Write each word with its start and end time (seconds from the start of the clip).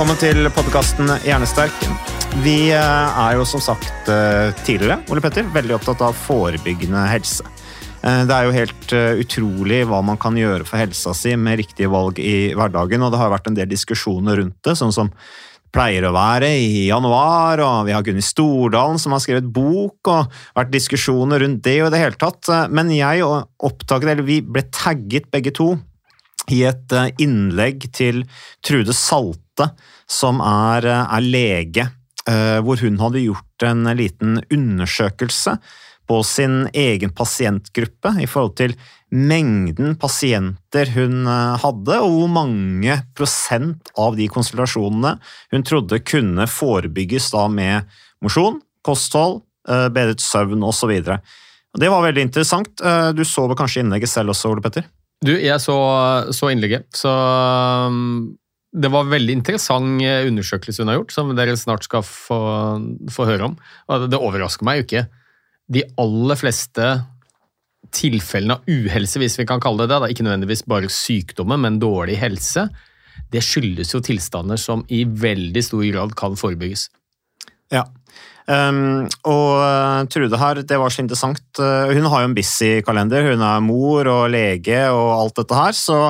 Velkommen 0.00 0.16
til 0.16 0.46
podkasten 0.56 1.10
Hjernesterk. 1.26 1.82
Vi 2.40 2.70
eh, 2.72 3.18
er 3.20 3.34
jo 3.36 3.42
som 3.44 3.60
sagt 3.60 4.06
eh, 4.08 4.48
tidligere, 4.64 4.96
Ole 5.12 5.20
Petter, 5.20 5.44
veldig 5.52 5.74
opptatt 5.76 6.00
av 6.06 6.16
forebyggende 6.16 7.02
helse. 7.10 7.44
Eh, 8.00 8.22
Det 8.24 8.32
er 8.32 8.46
jo 8.46 8.54
helt 8.54 8.94
utrolig 9.20 9.82
hva 9.90 9.98
man 10.00 10.16
kan 10.16 10.38
gjøre 10.40 10.64
for 10.64 10.80
helsa 10.80 11.12
si 11.12 11.34
med 11.36 11.60
riktige 11.60 11.92
valg 11.92 12.16
i 12.16 12.54
hverdagen, 12.56 13.04
og 13.04 13.12
det 13.12 13.20
har 13.20 13.34
vært 13.34 13.52
en 13.52 13.58
del 13.60 13.68
diskusjoner 13.68 14.40
rundt 14.40 14.56
det, 14.64 14.78
sånn 14.80 14.96
som 14.96 15.12
pleier 15.68 16.08
å 16.08 16.14
være 16.16 16.48
i 16.48 16.86
januar, 16.86 17.60
og 17.60 17.84
vi 17.90 17.92
har 17.92 18.08
Gunni 18.08 18.24
Stordalen 18.24 18.96
som 18.96 19.12
har 19.12 19.20
skrevet 19.20 19.52
bok, 19.52 20.00
og 20.08 20.40
vært 20.56 20.72
diskusjoner 20.72 21.44
rundt 21.44 21.60
det 21.68 21.76
og 21.82 21.90
i 21.90 21.98
det 21.98 22.00
hele 22.06 22.16
tatt. 22.24 22.48
Men 22.72 22.88
jeg 22.88 23.20
oppdaget, 23.20 24.14
eller 24.14 24.24
vi 24.24 24.40
ble 24.48 24.64
tagget 24.72 25.28
begge 25.28 25.52
to, 25.60 25.74
i 26.50 26.62
et 26.68 26.94
eh, 26.96 27.10
innlegg 27.22 27.88
til 27.96 28.24
Trude 28.66 28.94
Salte, 28.96 29.70
som 30.10 30.42
er, 30.44 30.86
eh, 30.86 31.14
er 31.16 31.26
lege, 31.26 31.86
eh, 32.26 32.58
hvor 32.64 32.80
hun 32.82 32.98
hadde 33.00 33.24
gjort 33.24 33.66
en 33.68 33.84
liten 33.96 34.40
undersøkelse 34.50 35.58
på 36.10 36.22
sin 36.26 36.64
egen 36.74 37.12
pasientgruppe 37.14 38.16
i 38.18 38.26
forhold 38.26 38.56
til 38.58 38.74
mengden 39.14 39.94
pasienter 39.98 40.90
hun 40.96 41.22
hadde, 41.26 41.98
og 42.02 42.10
hvor 42.16 42.30
mange 42.34 42.96
prosent 43.14 43.92
av 43.98 44.16
de 44.18 44.26
konsultasjonene 44.30 45.12
hun 45.54 45.66
trodde 45.66 46.02
kunne 46.02 46.48
forebygges 46.50 47.30
da 47.30 47.46
med 47.46 47.86
mosjon, 48.26 48.58
kosthold, 48.86 49.44
bedret 49.94 50.22
søvn 50.22 50.66
osv. 50.66 50.96
Det 51.78 51.92
var 51.94 52.06
veldig 52.08 52.26
interessant. 52.26 52.74
Du 53.14 53.22
så 53.22 53.46
vel 53.46 53.58
kanskje 53.58 53.84
innlegget 53.84 54.10
selv 54.10 54.34
også, 54.34 54.50
Ole 54.50 54.66
Petter? 54.66 54.90
Du, 55.20 55.34
jeg 55.36 55.60
så, 55.60 55.76
så 56.32 56.48
innlegget, 56.48 56.86
så 56.96 57.10
um, 57.92 58.30
det 58.72 58.88
var 58.92 59.08
veldig 59.10 59.34
interessant 59.36 60.00
eh, 60.06 60.24
undersøkelse 60.30 60.80
hun 60.80 60.92
har 60.92 61.00
gjort, 61.00 61.12
som 61.12 61.32
dere 61.36 61.56
snart 61.60 61.84
skal 61.84 62.04
få, 62.06 62.38
få 63.12 63.26
høre 63.28 63.50
om. 63.50 63.56
Det 64.08 64.20
overrasker 64.20 64.64
meg 64.64 64.80
jo 64.80 64.86
ikke. 64.86 65.02
De 65.70 65.82
aller 66.00 66.38
fleste 66.40 66.86
tilfellene 67.94 68.56
av 68.56 68.70
uhelse, 68.70 69.18
hvis 69.20 69.36
vi 69.40 69.46
kan 69.48 69.60
kalle 69.62 69.88
det 69.90 69.98
det, 69.98 70.12
ikke 70.14 70.24
nødvendigvis 70.26 70.64
bare 70.70 70.92
sykdommer, 70.94 71.58
men 71.60 71.80
dårlig 71.82 72.16
helse, 72.20 72.68
det 73.30 73.42
skyldes 73.44 73.92
jo 73.94 74.00
tilstander 74.04 74.58
som 74.60 74.86
i 74.88 75.02
veldig 75.04 75.62
stor 75.66 75.84
grad 75.90 76.14
kan 76.18 76.38
forebygges. 76.38 76.88
Ja. 77.70 77.86
Um, 78.50 79.06
og 79.30 79.48
uh, 79.62 80.02
Trude 80.10 80.38
her, 80.40 80.60
det 80.66 80.78
var 80.80 80.90
så 80.90 81.04
interessant. 81.04 81.44
Uh, 81.60 81.92
hun 81.94 82.08
har 82.10 82.24
jo 82.24 82.30
en 82.30 82.36
busy 82.36 82.80
kalender. 82.86 83.28
Hun 83.30 83.44
er 83.46 83.62
mor 83.62 84.08
og 84.10 84.30
lege 84.32 84.82
og 84.90 85.10
alt 85.14 85.38
dette 85.38 85.58
her, 85.58 85.76
så 85.76 86.00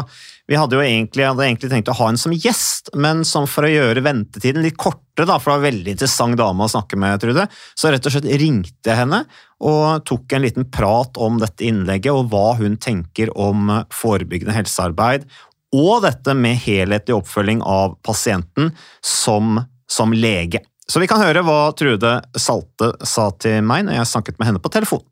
vi 0.51 0.57
hadde 0.59 0.75
jo 0.75 0.83
egentlig, 0.83 1.27
hadde 1.29 1.45
egentlig 1.47 1.69
tenkt 1.71 1.91
å 1.93 1.95
ha 1.95 2.09
henne 2.09 2.19
som 2.19 2.33
gjest, 2.35 2.89
men 2.99 3.21
som 3.29 3.45
for 3.47 3.69
å 3.69 3.71
gjøre 3.71 4.03
ventetiden 4.03 4.65
litt 4.65 4.79
kortere, 4.81 5.29
da, 5.29 5.37
for 5.37 5.53
det 5.53 5.53
var 5.53 5.61
en 5.61 5.67
veldig 5.69 5.93
interessant 5.95 6.39
dame 6.41 6.67
å 6.67 6.73
snakke 6.73 6.99
med, 6.99 7.21
Trude, 7.23 7.45
så 7.79 7.93
rett 7.93 8.09
og 8.09 8.17
slett 8.17 8.27
ringte 8.41 8.91
jeg 8.91 8.99
henne 8.99 9.21
og 9.61 10.03
tok 10.09 10.35
en 10.35 10.43
liten 10.43 10.67
prat 10.73 11.21
om 11.23 11.39
dette 11.39 11.69
innlegget 11.69 12.17
og 12.17 12.33
hva 12.33 12.57
hun 12.59 12.81
tenker 12.83 13.31
om 13.39 13.71
forebyggende 13.95 14.57
helsearbeid 14.57 15.29
og 15.77 16.03
dette 16.03 16.35
med 16.35 16.59
helhetlig 16.65 17.15
oppfølging 17.15 17.63
av 17.63 17.95
pasienten 18.03 18.73
som, 19.07 19.61
som 19.87 20.17
lege. 20.17 20.65
Så 20.91 20.99
vi 20.99 21.07
kan 21.11 21.23
høre 21.23 21.45
hva 21.47 21.71
Trude 21.79 22.17
Salte 22.35 22.91
sa 23.07 23.29
til 23.39 23.63
meg 23.63 23.87
når 23.87 24.01
jeg 24.01 24.11
snakket 24.11 24.41
med 24.41 24.51
henne 24.51 24.63
på 24.63 24.73
telefon. 24.75 25.05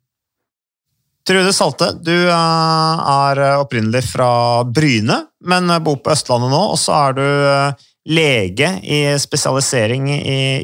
Trude 1.28 1.53
Salte, 1.55 1.93
du 2.03 2.15
eh, 2.15 3.03
er 3.05 3.43
opprinnelig 3.61 4.03
fra 4.09 4.31
Bryne, 4.65 5.21
men 5.44 5.71
bor 5.84 6.00
på 6.03 6.15
Østlandet 6.15 6.50
nå, 6.50 6.62
og 6.72 6.78
så 6.81 6.97
er 6.97 7.19
du 7.19 7.25
eh, 7.25 7.87
lege 8.09 8.72
i 8.83 9.03
spesialisering 9.21 10.09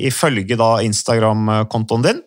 ifølge 0.09 0.57
Instagram-kontoen 0.89 2.07
din. 2.07 2.23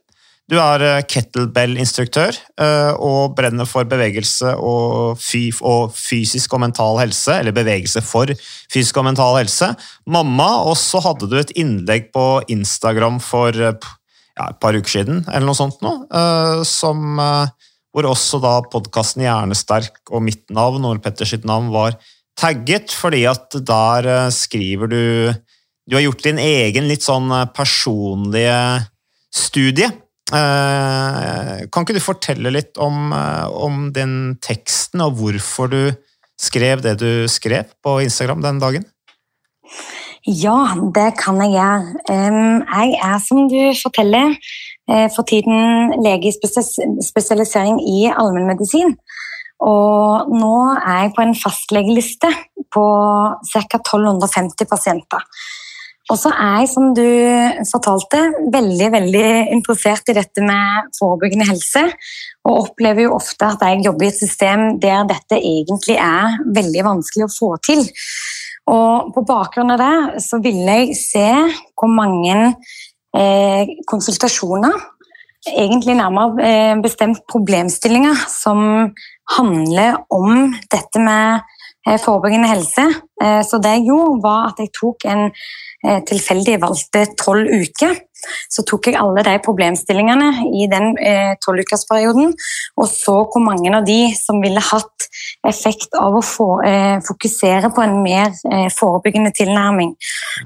Du 0.47 0.55
er 0.55 0.83
eh, 0.85 1.01
kettlebell-instruktør 1.11 2.31
eh, 2.31 2.93
og 3.03 3.33
brenner 3.35 3.67
for 3.67 3.87
bevegelse 3.89 4.53
og, 4.55 5.19
fy 5.19 5.49
og 5.59 5.91
fysisk 5.91 6.55
og 6.55 6.61
mental 6.63 7.01
helse, 7.01 7.35
eller 7.41 7.55
bevegelse 7.55 8.03
for 8.05 8.31
fysisk 8.71 9.01
og 9.01 9.09
mental 9.09 9.35
helse. 9.41 9.73
Mamma, 10.07 10.47
og 10.63 10.77
så 10.79 11.03
hadde 11.03 11.27
du 11.27 11.35
et 11.39 11.51
innlegg 11.59 12.13
på 12.15 12.25
Instagram 12.53 13.19
for 13.23 13.51
eh, 13.59 13.75
ja, 14.39 14.47
et 14.47 14.61
par 14.63 14.79
uker 14.79 14.93
siden, 14.99 15.21
eller 15.27 15.49
noe 15.49 15.57
sånt 15.57 15.81
nå, 15.81 15.91
som, 16.69 17.17
hvor 17.17 18.05
også 18.05 18.37
da 18.37 18.51
podkasten 18.69 19.23
Hjernesterk 19.25 20.11
og 20.13 20.21
mitt 20.21 20.43
navn, 20.53 20.85
Ole 20.85 21.01
Petters 21.01 21.33
navn, 21.41 21.71
var 21.73 21.97
tagget, 22.37 22.93
fordi 22.93 23.23
at 23.25 23.57
der 23.65 24.29
skriver 24.29 24.93
du 24.93 25.01
Du 25.89 25.95
har 25.97 26.05
gjort 26.05 26.21
din 26.27 26.37
egen 26.37 26.85
litt 26.85 27.01
sånn 27.01 27.33
personlige 27.57 28.59
studie. 29.33 29.89
Eh, 30.33 31.67
Kan 31.71 31.85
ikke 31.85 31.95
du 31.95 32.03
fortelle 32.03 32.51
litt 32.51 32.77
om, 32.77 33.13
eh, 33.13 33.47
om 33.47 33.91
den 33.93 34.37
teksten, 34.43 35.01
og 35.01 35.15
hvorfor 35.19 35.71
du 35.71 35.95
skrev 36.37 36.81
det 36.83 36.99
du 36.99 37.27
skrev 37.27 37.71
på 37.83 38.01
Instagram 38.03 38.41
den 38.41 38.59
dagen? 38.59 38.85
Ja, 40.27 40.75
det 40.93 41.17
kan 41.17 41.39
jeg 41.39 41.55
gjøre. 41.55 41.95
Jeg 42.09 42.99
er, 42.99 43.19
som 43.23 43.47
du 43.47 43.71
forteller, 43.79 44.35
eh, 44.89 45.07
for 45.15 45.23
tiden 45.23 45.95
lege 46.03 46.27
i 46.27 47.01
spesialisering 47.01 47.79
i 47.79 48.11
allmennmedisin. 48.11 48.97
Og 49.63 50.27
nå 50.29 50.57
er 50.75 51.07
jeg 51.07 51.13
på 51.15 51.23
en 51.23 51.35
fastlegeliste 51.35 52.29
på 52.73 52.85
ca. 53.53 53.77
1250 53.79 54.65
pasienter. 54.69 55.23
Og 56.07 56.15
så 56.15 56.31
er 56.31 56.61
jeg, 56.61 56.69
som 56.71 56.91
du 56.95 57.03
fortalte, 57.67 58.21
veldig 58.53 58.89
veldig 58.93 59.27
interessert 59.51 60.07
i 60.07 60.15
dette 60.15 60.43
med 60.45 60.91
forebyggende 60.95 61.47
helse. 61.49 61.83
Og 62.47 62.69
opplever 62.69 63.07
jo 63.07 63.15
ofte 63.17 63.49
at 63.49 63.65
jeg 63.67 63.83
jobber 63.83 64.07
i 64.07 64.11
et 64.13 64.21
system 64.21 64.67
der 64.83 65.03
dette 65.09 65.39
egentlig 65.39 65.97
er 65.99 66.37
veldig 66.55 66.85
vanskelig 66.87 67.27
å 67.27 67.33
få 67.33 67.51
til. 67.67 67.83
Og 68.71 69.11
på 69.15 69.23
bakgrunn 69.27 69.75
av 69.75 69.83
det 69.83 70.23
så 70.23 70.39
ville 70.43 70.79
jeg 70.81 70.95
se 70.99 71.27
hvor 71.75 71.91
mange 71.91 72.37
eh, 73.15 73.75
konsultasjoner, 73.87 74.75
egentlig 75.47 75.95
nærmere 75.99 76.47
eh, 76.47 76.73
bestemt 76.83 77.23
problemstillinger, 77.31 78.25
som 78.31 78.91
handler 79.37 80.01
om 80.11 80.51
dette 80.71 81.03
med 81.03 81.43
eh, 81.87 81.99
forebyggende 81.99 82.51
helse. 82.51 82.87
Eh, 83.23 83.39
så 83.47 83.59
det 83.63 83.77
jeg 83.77 83.87
gjorde, 83.91 84.19
var 84.23 84.51
at 84.51 84.63
jeg 84.63 84.75
tok 84.75 85.07
en 85.11 85.27
tilfeldig 86.09 86.57
valgte 86.61 87.05
tolv 87.19 87.47
uker. 87.47 87.95
Så 88.51 88.63
tok 88.67 88.89
jeg 88.89 88.97
alle 88.99 89.21
de 89.23 89.35
problemstillingene 89.45 90.49
i 90.57 90.65
den 90.71 90.95
tolvukersperioden, 91.45 92.33
og 92.81 92.87
så 92.89 93.13
hvor 93.29 93.43
mange 93.45 93.71
av 93.77 93.85
de 93.87 93.99
som 94.17 94.41
ville 94.43 94.63
hatt 94.63 94.97
effekt 95.47 95.95
av 95.97 96.17
å 96.17 96.23
eh, 96.65 96.97
fokusere 97.05 97.71
på 97.75 97.83
en 97.83 97.97
mer 98.03 98.33
eh, 98.51 98.67
forebyggende 98.73 99.33
tilnærming. 99.35 99.95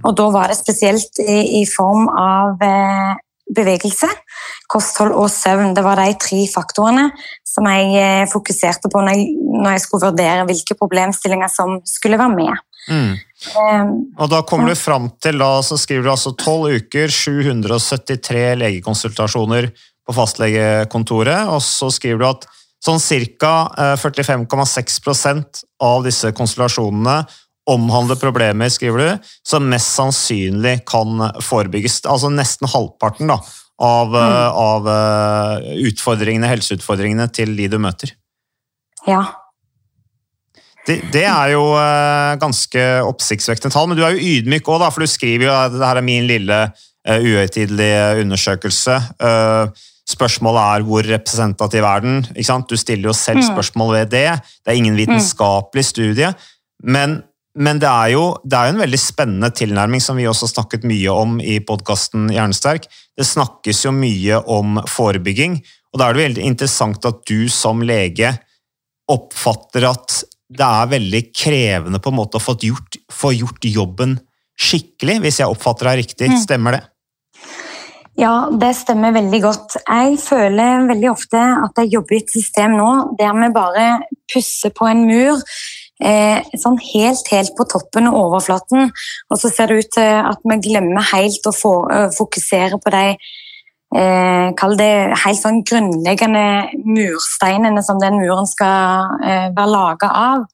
Og 0.04 0.16
da 0.18 0.30
var 0.34 0.52
det 0.52 0.60
spesielt 0.60 1.22
i, 1.24 1.64
form 1.70 2.08
av 2.10 2.62
eh, 2.66 3.14
bevegelse, 3.52 4.10
kosthold 4.72 5.16
og 5.18 5.30
søvn. 5.34 5.76
Det 5.76 5.86
var 5.86 6.02
de 6.02 6.16
tre 6.22 6.44
faktorene 6.52 7.10
som 7.48 7.68
jeg 7.72 7.90
eh, 8.00 8.28
fokuserte 8.32 8.92
på 8.92 9.04
når 9.04 9.18
jeg, 9.18 9.34
når 9.58 9.76
jeg 9.76 9.86
skulle 9.86 10.12
vurdere 10.12 10.48
hvilke 10.50 10.78
problemstillinger 10.80 11.52
som 11.52 11.80
skulle 11.88 12.20
være 12.22 12.38
med. 12.38 12.66
Mm. 12.90 13.12
Um, 13.58 14.12
Og 14.22 14.30
da 14.30 14.44
kommer 14.46 14.70
du 14.70 14.78
fram 14.78 15.10
til, 15.22 15.40
da, 15.42 15.50
så 15.66 15.78
skriver 15.80 16.06
du 16.06 16.12
altså 16.14 16.34
12 16.36 16.84
uker, 16.84 17.10
773 17.10 18.44
legekonsultasjoner 18.62 19.72
på 20.06 20.16
fastlegekontoret, 20.16 21.50
og 21.50 21.62
så 21.66 21.90
skriver 21.94 22.22
du 22.22 22.28
at 22.30 22.46
sånn 22.82 23.02
ca. 23.42 23.54
45,6% 24.02 25.64
av 25.82 26.06
disse 26.06 26.32
konsultasjonene 26.38 27.18
omhandler 27.70 28.18
problemer, 28.22 28.70
skriver 28.74 29.04
du, 29.04 29.28
som 29.46 29.68
mest 29.70 29.94
sannsynlig 29.94 30.80
kan 30.90 31.28
forebygges. 31.46 32.02
Altså 32.10 32.32
nesten 32.34 32.70
halvparten 32.70 33.30
da, 33.30 33.38
av, 33.82 34.18
av 34.18 34.90
eh, 34.90 35.70
utfordringene, 35.90 36.50
helseutfordringene 36.50 37.30
til 37.34 37.54
de 37.58 37.70
du 37.72 37.78
møter. 37.82 38.18
ja. 39.10 39.24
Det, 40.88 40.98
det 41.14 41.26
er 41.30 41.52
jo 41.54 41.66
eh, 41.78 42.36
ganske 42.42 42.86
oppsiktsvekkende 43.06 43.74
tall, 43.74 43.90
men 43.90 44.00
du 44.00 44.06
er 44.06 44.16
jo 44.16 44.38
ydmyk 44.38 44.70
òg, 44.72 44.88
for 44.90 45.04
du 45.04 45.10
skriver 45.10 45.46
jo 45.48 45.54
at 45.54 45.76
dette 45.76 45.90
er 45.94 46.06
min 46.06 46.26
lille 46.30 46.58
uh, 46.66 47.18
uhøytidelige 47.22 48.22
undersøkelse. 48.24 48.98
Eh, 49.22 49.90
spørsmålet 50.12 50.62
er 50.62 50.86
hvor 50.88 51.06
representativ 51.08 51.86
er 51.88 52.06
den? 52.06 52.22
Ikke 52.34 52.50
sant? 52.50 52.70
Du 52.70 52.80
stiller 52.80 53.12
jo 53.12 53.18
selv 53.18 53.46
spørsmål 53.46 53.94
ved 54.00 54.16
det. 54.16 54.30
Det 54.62 54.74
er 54.74 54.80
ingen 54.80 54.98
vitenskapelig 54.98 55.86
studie. 55.92 56.32
Men, 56.84 57.20
men 57.56 57.80
det, 57.80 57.90
er 57.90 58.16
jo, 58.16 58.26
det 58.44 58.58
er 58.58 58.68
jo 58.68 58.76
en 58.76 58.84
veldig 58.84 59.02
spennende 59.02 59.52
tilnærming 59.54 60.02
som 60.04 60.18
vi 60.18 60.28
også 60.28 60.50
har 60.50 60.56
snakket 60.56 60.90
mye 60.90 61.14
om 61.14 61.38
i 61.40 61.60
podkasten 61.64 62.26
Hjernesterk. 62.34 62.90
Det 63.18 63.28
snakkes 63.30 63.86
jo 63.86 63.94
mye 63.96 64.42
om 64.50 64.82
forebygging, 64.90 65.62
og 65.92 66.00
da 66.00 66.08
er 66.08 66.18
det 66.18 66.26
veldig 66.26 66.48
interessant 66.48 67.06
at 67.06 67.22
du 67.30 67.46
som 67.52 67.84
lege 67.86 68.34
oppfatter 69.12 69.86
at 69.90 70.22
det 70.52 70.68
er 70.68 70.92
veldig 70.92 71.22
krevende 71.32 72.02
på 72.04 72.12
en 72.12 72.20
måte 72.20 72.40
å 72.40 72.44
få 72.44 72.58
gjort, 72.60 73.00
få 73.12 73.34
gjort 73.38 73.68
jobben 73.72 74.18
skikkelig, 74.62 75.20
hvis 75.24 75.42
jeg 75.42 75.52
oppfatter 75.52 75.90
deg 75.90 76.02
riktig. 76.04 76.32
Stemmer 76.44 76.78
det? 76.78 76.82
Ja, 78.20 78.52
det 78.52 78.74
stemmer 78.78 79.14
veldig 79.16 79.40
godt. 79.42 79.78
Jeg 79.82 80.18
føler 80.22 80.88
veldig 80.90 81.10
ofte 81.10 81.40
at 81.40 81.80
jeg 81.80 81.94
jobber 81.96 82.18
i 82.18 82.22
et 82.22 82.34
system 82.34 82.76
nå 82.78 82.90
der 83.20 83.38
vi 83.38 83.52
bare 83.56 83.86
pusser 84.34 84.74
på 84.76 84.90
en 84.90 85.06
mur. 85.08 85.40
Eh, 86.02 86.42
sånn 86.58 86.80
helt, 86.82 87.28
helt 87.30 87.54
på 87.58 87.66
toppen 87.70 88.10
og 88.10 88.18
overflaten. 88.26 88.90
Og 89.30 89.40
så 89.40 89.52
ser 89.54 89.72
det 89.72 89.86
ut 89.86 89.94
til 89.96 90.20
at 90.34 90.44
vi 90.44 90.58
glemmer 90.68 91.06
helt 91.14 91.48
å 91.48 91.56
få, 91.56 91.74
øh, 91.94 92.10
fokusere 92.18 92.82
på 92.82 92.94
de 92.94 93.06
eh, 93.96 94.48
Kall 94.58 94.78
det 94.80 94.94
helt 95.24 95.40
sånn 95.42 95.62
grunnleggende 95.68 96.46
mursteinene 96.86 97.84
som 97.86 98.00
den 98.02 98.20
muren 98.22 98.50
skal 98.50 99.22
eh, 99.24 99.48
være 99.56 99.70
laga 99.72 100.12
av. 100.22 100.48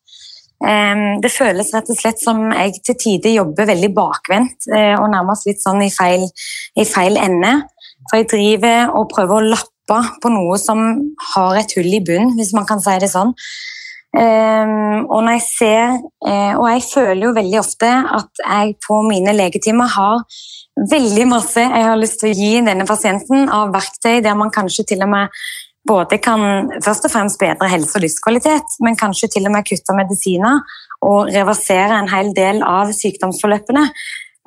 Eh, 0.66 1.06
det 1.24 1.34
føles 1.34 1.72
rett 1.76 1.90
og 1.94 2.00
slett 2.00 2.22
som 2.24 2.48
jeg 2.50 2.82
til 2.82 3.00
tider 3.04 3.38
jobber 3.38 3.70
veldig 3.70 3.94
bakvendt 3.96 4.70
eh, 4.74 4.96
og 4.98 5.10
nærmest 5.14 5.50
litt 5.50 5.64
sånn 5.64 5.84
i 5.86 5.94
feil, 5.94 6.28
i 6.78 6.86
feil 6.88 7.20
ende. 7.22 7.56
For 8.10 8.22
jeg 8.22 8.32
driver 8.32 8.94
og 8.98 9.10
prøver 9.12 9.38
å 9.38 9.50
lappe 9.56 10.04
på 10.22 10.30
noe 10.32 10.58
som 10.60 10.84
har 11.34 11.58
et 11.60 11.74
hull 11.78 11.90
i 11.96 12.04
bunn, 12.04 12.34
hvis 12.38 12.54
man 12.56 12.68
kan 12.68 12.82
si 12.84 12.96
det 13.02 13.12
sånn. 13.12 13.34
Um, 14.18 15.04
og 15.12 15.20
når 15.26 15.36
jeg 15.36 15.44
ser, 15.46 15.98
uh, 16.26 16.54
og 16.58 16.66
jeg 16.72 16.84
føler 16.88 17.26
jo 17.28 17.34
veldig 17.36 17.58
ofte 17.60 17.90
at 18.18 18.42
jeg 18.42 18.78
på 18.82 19.02
mine 19.06 19.36
legetimer 19.36 19.92
har 19.94 20.24
veldig 20.78 21.26
masse 21.30 21.64
jeg 21.64 21.86
har 21.88 21.98
lyst 22.00 22.22
til 22.22 22.32
å 22.32 22.38
gi 22.38 22.52
denne 22.66 22.86
pasienten 22.88 23.50
av 23.54 23.74
verktøy 23.74 24.20
der 24.26 24.38
man 24.38 24.54
kanskje 24.54 24.86
til 24.94 25.02
og 25.06 25.10
med 25.14 25.34
både 25.88 26.20
kan 26.20 26.70
først 26.84 27.08
og 27.08 27.14
fremst 27.14 27.40
bedre 27.40 27.70
helse- 27.72 27.96
og 27.96 28.04
livskvalitet, 28.04 28.78
men 28.84 29.00
kanskje 29.00 29.32
til 29.38 29.48
og 29.48 29.54
med 29.56 29.68
kutte 29.68 29.96
medisiner 29.96 30.62
og 31.08 31.32
reversere 31.32 32.00
en 32.02 32.10
hel 32.12 32.34
del 32.36 32.64
av 32.66 32.92
sykdomsforløpene. 32.96 33.86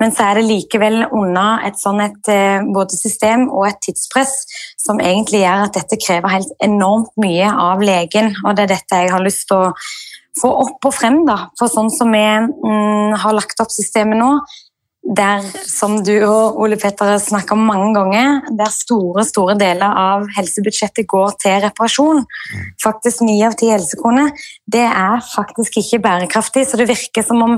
Men 0.01 0.13
så 0.13 0.27
er 0.27 0.39
det 0.39 0.47
likevel 0.47 1.03
unna 1.13 1.61
et 1.67 1.77
sånn 1.77 2.01
et 2.01 2.29
eh, 2.33 2.63
både 2.73 2.97
system 2.97 3.45
og 3.49 3.67
et 3.67 3.81
tidspress 3.85 4.33
som 4.81 5.01
egentlig 5.01 5.43
gjør 5.43 5.67
at 5.67 5.77
dette 5.77 5.99
krever 6.01 6.33
helt 6.33 6.55
enormt 6.63 7.13
mye 7.21 7.51
av 7.65 7.83
legen, 7.85 8.33
og 8.41 8.57
det 8.57 8.65
er 8.65 8.73
dette 8.75 9.03
jeg 9.03 9.13
har 9.13 9.21
lyst 9.21 9.45
til 9.51 9.67
å 9.67 9.75
få 10.41 10.49
opp 10.63 10.89
og 10.89 10.95
frem. 10.95 11.21
da. 11.27 11.37
For 11.59 11.69
sånn 11.69 11.91
som 11.93 12.13
vi 12.13 12.23
mm, 12.23 13.17
har 13.21 13.37
lagt 13.37 13.61
opp 13.61 13.73
systemet 13.73 14.17
nå, 14.17 14.31
der 15.01 15.41
som 15.65 15.97
du 16.05 16.13
og 16.21 16.59
Ole 16.61 16.77
Petter 16.79 17.17
snakker 17.19 17.57
om 17.57 17.65
mange 17.65 17.89
ganger, 17.95 18.41
der 18.57 18.71
store 18.71 19.25
store 19.25 19.57
deler 19.59 19.89
av 19.89 20.27
helsebudsjettet 20.37 21.09
går 21.09 21.35
til 21.41 21.57
reparasjon, 21.65 22.23
faktisk 22.83 23.23
ni 23.25 23.39
av 23.45 23.57
ti 23.59 23.71
helsekroner, 23.73 24.29
det 24.71 24.85
er 24.85 25.23
faktisk 25.33 25.81
ikke 25.81 26.03
bærekraftig. 26.05 26.67
Så 26.69 26.77
det 26.77 26.89
virker 26.91 27.25
som 27.25 27.41
om 27.41 27.57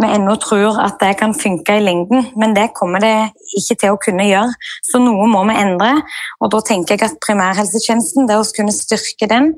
vi 0.00 0.08
ennå 0.08 0.36
tror 0.40 0.78
at 0.80 0.96
det 1.02 1.18
kan 1.20 1.34
funke 1.36 1.76
i 1.76 1.84
lengden, 1.84 2.30
men 2.40 2.54
det 2.56 2.70
kommer 2.76 3.02
det 3.02 3.16
ikke 3.58 3.76
til 3.82 3.92
å 3.92 4.00
kunne 4.00 4.24
gjøre. 4.28 4.54
Så 4.88 5.00
noe 5.02 5.28
må 5.28 5.44
vi 5.50 5.58
endre, 5.60 5.92
og 6.40 6.52
da 6.54 6.62
tenker 6.64 6.96
jeg 6.96 7.10
at 7.10 7.20
primærhelsetjenesten, 7.24 8.28
det 8.28 8.38
å 8.40 8.48
kunne 8.56 8.72
styrke 8.72 9.28
den, 9.28 9.52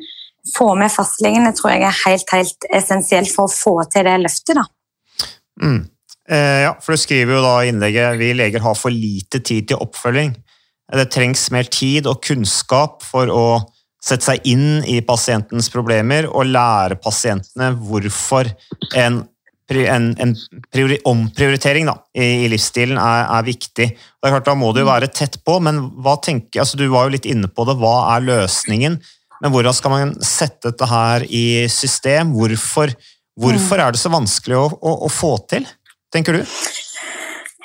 få 0.57 0.75
med 0.79 0.93
fastlegene, 0.93 1.55
tror 1.57 1.73
jeg 1.73 1.87
er 1.87 2.01
helt, 2.05 2.35
helt 2.35 2.69
essensielt 2.75 3.31
for 3.33 3.47
å 3.47 3.55
få 3.55 3.77
til 3.93 4.07
det 4.07 4.19
løftet. 4.27 4.59
da. 4.59 4.67
Mm. 5.63 5.83
Eh, 6.31 6.65
ja, 6.65 6.73
for 6.81 6.95
du 6.95 7.01
skriver 7.01 7.37
jo 7.37 7.45
da 7.45 7.55
i 7.61 7.71
innlegget 7.73 8.17
vi 8.21 8.33
leger 8.37 8.65
har 8.65 8.77
for 8.79 8.95
lite 8.95 9.43
tid 9.45 9.69
til 9.69 9.83
oppfølging. 9.85 10.33
Det 10.95 11.11
trengs 11.13 11.49
mer 11.53 11.69
tid 11.69 12.09
og 12.09 12.23
kunnskap 12.25 13.05
for 13.05 13.31
å 13.33 13.47
sette 14.05 14.27
seg 14.27 14.49
inn 14.49 14.83
i 14.89 14.99
pasientens 15.05 15.71
problemer 15.73 16.29
og 16.29 16.51
lære 16.51 16.99
pasientene 17.01 17.71
hvorfor 17.89 18.51
en, 19.01 19.23
en, 19.73 20.11
en 20.21 20.35
priori, 20.73 20.99
omprioritering 21.09 21.89
da, 21.89 21.97
i, 22.13 22.45
i 22.45 22.51
livsstilen 22.53 23.01
er, 23.01 23.25
er 23.33 23.47
viktig. 23.49 23.89
Det 23.97 24.29
er 24.29 24.35
klart, 24.37 24.49
Da 24.49 24.57
må 24.61 24.73
du 24.73 24.83
jo 24.83 24.91
være 24.91 25.09
tett 25.13 25.41
på, 25.45 25.57
men 25.65 25.87
tenker, 26.25 26.61
altså 26.65 26.81
du 26.81 26.87
var 26.93 27.09
jo 27.09 27.17
litt 27.17 27.29
inne 27.29 27.49
på 27.49 27.65
det. 27.69 27.79
Hva 27.81 27.97
er 28.15 28.29
løsningen? 28.29 29.01
Men 29.41 29.53
hvordan 29.53 29.77
skal 29.77 29.93
man 29.93 30.15
sette 30.25 30.71
dette 30.71 30.89
her 30.89 31.25
i 31.29 31.65
system? 31.73 32.37
Hvorfor, 32.37 32.93
hvorfor 33.41 33.81
er 33.81 33.93
det 33.93 34.01
så 34.05 34.13
vanskelig 34.13 34.61
å, 34.61 34.69
å, 34.69 34.95
å 35.09 35.11
få 35.13 35.37
til, 35.53 35.67
tenker 36.15 36.39
du? 36.39 36.43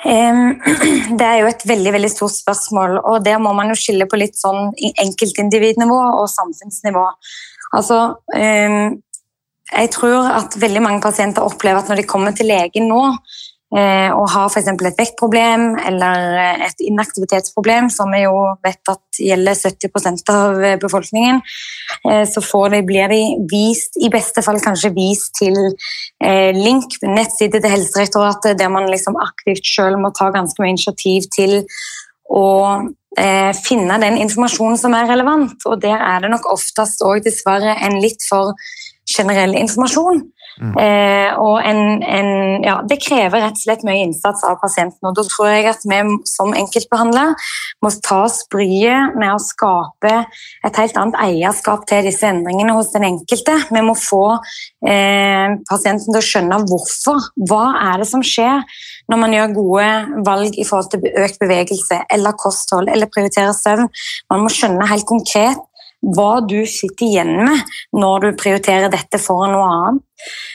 Det 0.00 1.26
er 1.26 1.42
jo 1.42 1.50
et 1.50 1.62
veldig 1.68 1.92
veldig 1.92 2.10
stort 2.10 2.32
spørsmål, 2.32 2.98
og 3.04 3.24
der 3.24 3.40
må 3.42 3.52
man 3.56 3.72
jo 3.72 3.78
skille 3.78 4.06
på 4.08 4.18
litt 4.20 4.38
sånn 4.38 4.72
enkeltindividnivå 5.04 5.98
og 6.22 6.26
samfunnsnivå. 6.32 7.04
Altså, 7.76 7.98
jeg 8.34 9.90
tror 9.94 10.30
at 10.38 10.56
veldig 10.58 10.82
mange 10.82 11.02
pasienter 11.04 11.46
opplever 11.46 11.82
at 11.82 11.92
når 11.92 12.00
de 12.00 12.08
kommer 12.08 12.34
til 12.34 12.50
legen 12.50 12.88
nå 12.90 13.02
og 13.70 14.24
har 14.32 14.48
f.eks. 14.50 14.66
et 14.66 14.98
vektproblem 14.98 15.76
eller 15.86 16.64
et 16.66 16.80
inaktivitetsproblem, 16.82 17.86
som 17.94 18.10
vi 18.10 18.24
jo 18.24 18.34
vet 18.66 18.90
at 18.90 19.20
gjelder 19.22 19.54
70% 19.54 20.32
av 20.34 20.58
befolkningen, 20.82 21.40
eh, 22.10 22.24
så 22.28 22.42
får 22.44 22.74
de, 22.74 22.82
blir 22.86 23.12
de 23.12 23.20
vist, 23.50 23.98
i 24.02 24.10
beste 24.12 24.42
fall 24.42 24.60
kanskje 24.64 24.92
vist 24.96 25.34
til 25.38 25.56
eh, 25.60 26.50
link, 26.56 26.98
nettside 27.02 27.60
til 27.60 27.74
Helsedirektoratet, 27.74 28.58
der 28.58 28.72
man 28.72 28.90
liksom 28.90 29.18
aktivt 29.22 29.66
selv 29.66 30.00
må 30.02 30.12
ta 30.16 30.30
ganske 30.34 30.62
mye 30.62 30.74
initiativ 30.74 31.28
til 31.34 31.60
å 32.30 32.46
eh, 33.18 33.50
finne 33.58 33.98
den 34.02 34.18
informasjonen 34.22 34.78
som 34.80 34.94
er 34.96 35.10
relevant. 35.10 35.58
Og 35.66 35.80
der 35.82 35.98
er 35.98 36.22
det 36.22 36.32
nok 36.34 36.50
oftest 36.52 37.02
òg 37.06 37.24
dessverre 37.26 37.76
en 37.86 37.98
litt 38.02 38.24
for 38.28 38.54
generell 39.10 39.56
informasjon. 39.58 40.22
Eh, 40.60 41.30
og 41.40 41.60
en, 41.64 42.02
en, 42.02 42.30
ja, 42.64 42.80
det 42.84 42.98
krever 43.00 43.44
rett 43.44 43.56
og 43.56 43.62
slett 43.62 43.84
mye 43.86 44.02
innsats 44.04 44.42
av 44.44 44.58
pasienten. 44.60 45.00
og 45.08 45.16
Da 45.16 45.24
tror 45.28 45.48
jeg 45.48 45.68
at 45.70 45.86
vi 45.88 46.00
som 46.28 46.52
enkeltbehandler 46.56 47.32
må 47.80 47.92
ta 48.04 48.22
oss 48.26 48.42
med 48.50 49.30
å 49.30 49.38
skape 49.40 50.12
et 50.66 50.80
helt 50.82 50.98
annet 51.00 51.18
eierskap 51.22 51.86
til 51.88 52.04
disse 52.08 52.26
endringene 52.28 52.74
hos 52.76 52.92
den 52.92 53.06
enkelte. 53.08 53.56
Vi 53.70 53.84
må 53.84 53.94
få 53.96 54.24
eh, 54.86 55.56
pasienten 55.70 56.10
til 56.10 56.20
å 56.20 56.26
skjønne 56.26 56.60
hvorfor. 56.68 57.30
Hva 57.48 57.64
er 57.92 58.02
det 58.02 58.10
som 58.10 58.24
skjer 58.24 58.64
når 59.10 59.22
man 59.22 59.34
gjør 59.34 59.56
gode 59.56 59.88
valg 60.26 60.58
i 60.60 60.66
forhold 60.66 60.92
til 60.92 61.24
økt 61.24 61.40
bevegelse 61.40 62.02
eller 62.12 62.36
kosthold 62.38 62.92
eller 62.92 63.10
prioriterer 63.12 63.56
søvn? 63.56 63.88
Man 64.30 64.44
må 64.44 64.52
skjønne 64.52 64.90
helt 64.90 65.08
konkret 65.08 65.64
hva 66.00 66.40
du 66.46 66.62
sitter 66.68 67.06
igjen 67.06 67.34
med 67.44 67.74
når 67.96 68.24
du 68.24 68.38
prioriterer 68.40 68.92
dette 68.92 69.20
foran 69.20 69.52
noe 69.54 69.66
annet. 69.68 70.06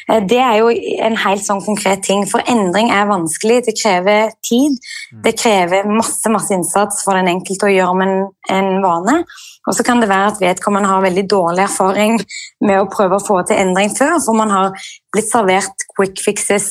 Eh, 0.10 0.22
Det 0.26 0.40
er 0.42 0.58
jo 0.60 0.70
en 0.70 1.18
helt 1.18 1.46
sånn 1.46 1.64
konkret 1.66 2.04
ting, 2.04 2.26
for 2.26 2.42
endring 2.50 2.92
er 2.92 3.10
vanskelig. 3.10 3.64
Det 3.66 3.76
krever 3.78 4.34
tid. 4.46 4.78
Det 5.24 5.36
krever 5.38 5.86
masse 5.90 6.30
masse 6.30 6.54
innsats 6.54 7.04
for 7.06 7.18
den 7.18 7.30
enkelte 7.30 7.70
å 7.70 7.74
gjøre 7.74 7.94
om 7.94 8.02
en, 8.02 8.18
en 8.50 8.82
vane. 8.82 9.24
Og 9.66 9.74
så 9.74 9.86
kan 9.86 10.02
det 10.02 10.10
være 10.10 10.34
at 10.34 10.42
vedkommende 10.42 10.90
har 10.90 11.06
veldig 11.06 11.26
dårlig 11.30 11.66
erfaring 11.66 12.20
med 12.66 12.82
å 12.82 12.90
prøve 12.90 13.18
å 13.18 13.26
få 13.26 13.42
til 13.46 13.58
endring 13.58 13.94
før, 13.98 14.20
for 14.22 14.38
man 14.38 14.54
har 14.54 14.76
blitt 15.14 15.32
servert 15.32 15.88
quick 15.96 16.22
fixes 16.22 16.70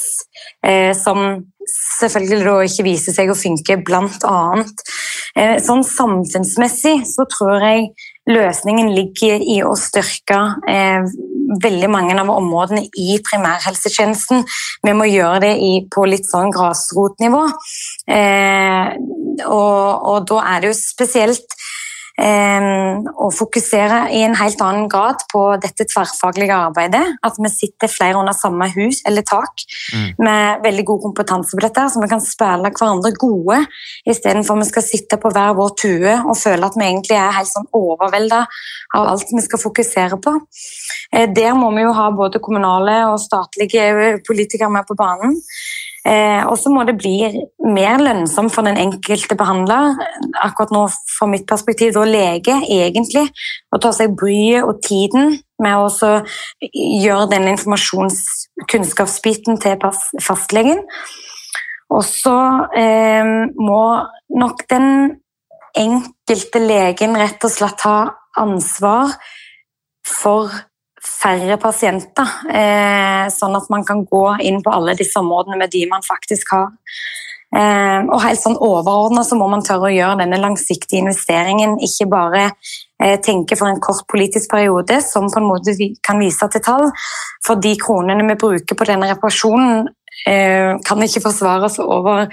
eh, 0.66 0.93
som 0.95 1.43
selvfølgelig 1.64 2.45
da 2.45 2.57
ikke 2.66 2.87
viser 2.87 3.16
seg 3.16 3.31
å 3.33 3.38
funke, 3.38 3.78
blant 3.87 4.26
annet. 4.28 4.85
Eh, 5.35 5.57
sånn 5.64 5.83
samfunnsmessig 5.87 7.00
så 7.09 7.26
tror 7.31 7.64
jeg 7.64 7.88
løsningen 8.31 8.93
ligger 8.97 9.43
i 9.43 9.59
å 9.66 9.75
styrke 9.76 10.38
eh, 10.71 11.04
veldig 11.61 11.90
mange 11.93 12.16
av 12.21 12.31
områdene 12.33 12.87
i 13.00 13.19
primærhelsetjenesten. 13.25 14.45
Vi 14.85 14.95
må 14.97 15.09
gjøre 15.11 15.43
det 15.45 15.52
i, 15.61 15.73
på 15.93 16.07
litt 16.09 16.28
sånn 16.31 16.52
grasrotnivå. 16.54 17.45
Eh, 18.09 18.95
og, 19.45 20.09
og 20.14 20.28
da 20.31 20.40
er 20.54 20.64
det 20.64 20.73
jo 20.73 20.78
spesielt 20.78 21.59
og 22.14 23.33
fokusere 23.35 24.04
i 24.14 24.21
en 24.23 24.37
helt 24.38 24.61
annen 24.62 24.87
grad 24.88 25.25
på 25.33 25.40
dette 25.59 25.87
tverrfaglige 25.90 26.54
arbeidet. 26.54 27.02
At 27.26 27.40
vi 27.42 27.50
sitter 27.50 27.90
flere 27.90 28.21
under 28.21 28.37
samme 28.37 28.68
hus 28.71 29.00
eller 29.09 29.26
tak 29.26 29.64
mm. 29.94 30.23
med 30.23 30.62
veldig 30.62 30.85
god 30.87 31.00
kompetanse 31.09 31.56
på 31.56 31.64
dette, 31.64 31.88
så 31.90 32.02
vi 32.02 32.11
kan 32.12 32.23
spille 32.23 32.71
hverandre 32.71 33.11
gode 33.18 33.59
istedenfor 34.06 34.61
vi 34.62 34.68
skal 34.71 34.87
sitte 34.87 35.18
på 35.18 35.33
hver 35.35 35.56
vår 35.59 35.75
tue 35.80 36.14
og 36.23 36.38
føle 36.38 36.71
at 36.71 36.78
vi 36.78 36.87
egentlig 36.87 37.18
er 37.18 37.35
helt 37.35 37.50
sånn 37.50 37.66
overvelda 37.75 38.44
av 38.94 39.11
alt 39.11 39.35
vi 39.35 39.42
skal 39.42 39.62
fokusere 39.64 40.21
på. 40.23 40.37
Eh, 41.11 41.26
der 41.35 41.59
må 41.59 41.73
vi 41.75 41.83
jo 41.83 41.94
ha 41.99 42.11
både 42.14 42.42
kommunale 42.42 43.00
og 43.11 43.18
statlige 43.23 44.21
politikere 44.26 44.71
med 44.71 44.87
på 44.87 44.97
banen. 44.99 45.35
Eh, 46.04 46.44
og 46.44 46.58
så 46.61 46.68
må 46.68 46.84
det 46.84 47.00
bli 47.00 47.25
mer 47.64 47.96
lønnsomt 48.02 48.52
for 48.52 48.61
den 48.66 48.76
enkelte 48.76 49.37
behandler, 49.40 49.96
akkurat 50.44 50.68
nå 50.75 50.82
fra 50.92 51.26
mitt 51.30 51.46
perspektiv, 51.49 51.94
da 51.96 52.04
lege, 52.04 52.52
egentlig, 52.68 53.30
å 53.73 53.80
ta 53.80 53.88
seg 53.96 54.12
bryet 54.20 54.68
og 54.68 54.84
tiden 54.84 55.40
med 55.64 55.75
å 55.80 55.88
gjøre 56.61 57.32
den 57.32 57.49
informasjonskunnskapsbiten 57.54 59.56
til 59.64 59.80
fastlegen. 60.20 60.84
Og 61.94 62.02
så 62.04 62.66
eh, 62.76 63.25
må 63.56 64.04
nok 64.37 64.68
den 64.68 65.16
enkelte 65.78 66.61
legen 66.61 67.16
rett 67.18 67.44
og 67.44 67.52
slett 67.52 67.84
ha 67.87 67.99
ansvar 68.40 69.14
for 70.04 70.52
færre 71.04 71.56
pasienter, 71.61 72.30
eh, 72.49 73.26
sånn 73.32 73.56
at 73.56 73.68
man 73.73 73.84
kan 73.84 74.04
gå 74.08 74.25
inn 74.44 74.62
på 74.64 74.73
alle 74.73 74.96
disse 74.96 75.20
områdene 75.20 75.58
med 75.61 75.73
de 75.73 75.84
man 75.90 76.04
faktisk 76.04 76.54
har. 76.56 76.73
Eh, 77.54 78.00
og 78.08 78.23
helt 78.25 78.40
sånn 78.40 78.56
overordna 78.58 79.23
så 79.23 79.37
må 79.38 79.46
man 79.50 79.62
tørre 79.62 79.90
å 79.90 79.94
gjøre 79.94 80.23
denne 80.25 80.40
langsiktige 80.42 81.04
investeringen, 81.04 81.76
ikke 81.87 82.08
bare 82.11 82.44
eh, 82.49 83.20
tenke 83.23 83.56
for 83.56 83.70
en 83.70 83.82
kort 83.84 84.06
politisk 84.11 84.50
periode, 84.50 84.99
som 85.06 85.28
på 85.30 85.42
en 85.42 85.50
måte 85.50 85.76
kan 86.02 86.18
vise 86.18 86.49
til 86.50 86.64
tall. 86.64 86.88
For 87.46 87.61
de 87.62 87.76
kronene 87.78 88.26
vi 88.32 88.40
bruker 88.40 88.78
på 88.78 88.88
denne 88.88 89.12
reparasjonen, 89.12 89.92
kan 90.25 91.02
ikke 91.02 91.20
forsvares 91.20 91.75
over 91.82 92.30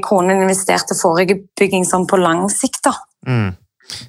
kronene 0.00 0.46
investert 0.46 0.86
til 0.88 0.96
forebygging 0.96 1.82
sånn 1.84 2.06
på 2.08 2.16
lang 2.22 2.46
sikt. 2.48 2.86
da. 2.86 2.94
Mm. 3.26 3.50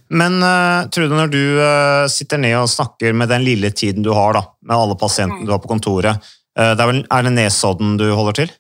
Men 0.10 0.40
uh, 0.44 0.88
Trude, 0.94 1.16
når 1.16 1.32
du 1.32 1.42
uh, 1.60 2.06
sitter 2.12 2.42
ned 2.42 2.56
og 2.60 2.72
snakker 2.72 3.16
med 3.18 3.32
den 3.32 3.46
lille 3.46 3.72
tiden 3.76 4.06
du 4.06 4.14
har 4.16 4.38
da, 4.38 4.44
med 4.66 4.78
alle 4.78 4.98
pasientene 5.00 5.44
mm. 5.44 5.48
du 5.48 5.54
har 5.54 5.62
på 5.64 5.72
kontoret, 5.72 6.30
uh, 6.58 6.72
det 6.74 6.80
er, 6.80 6.88
vel, 6.90 7.04
er 7.04 7.28
det 7.28 7.36
Nesodden 7.36 7.98
du 8.00 8.08
holder 8.12 8.42
til? 8.44 8.56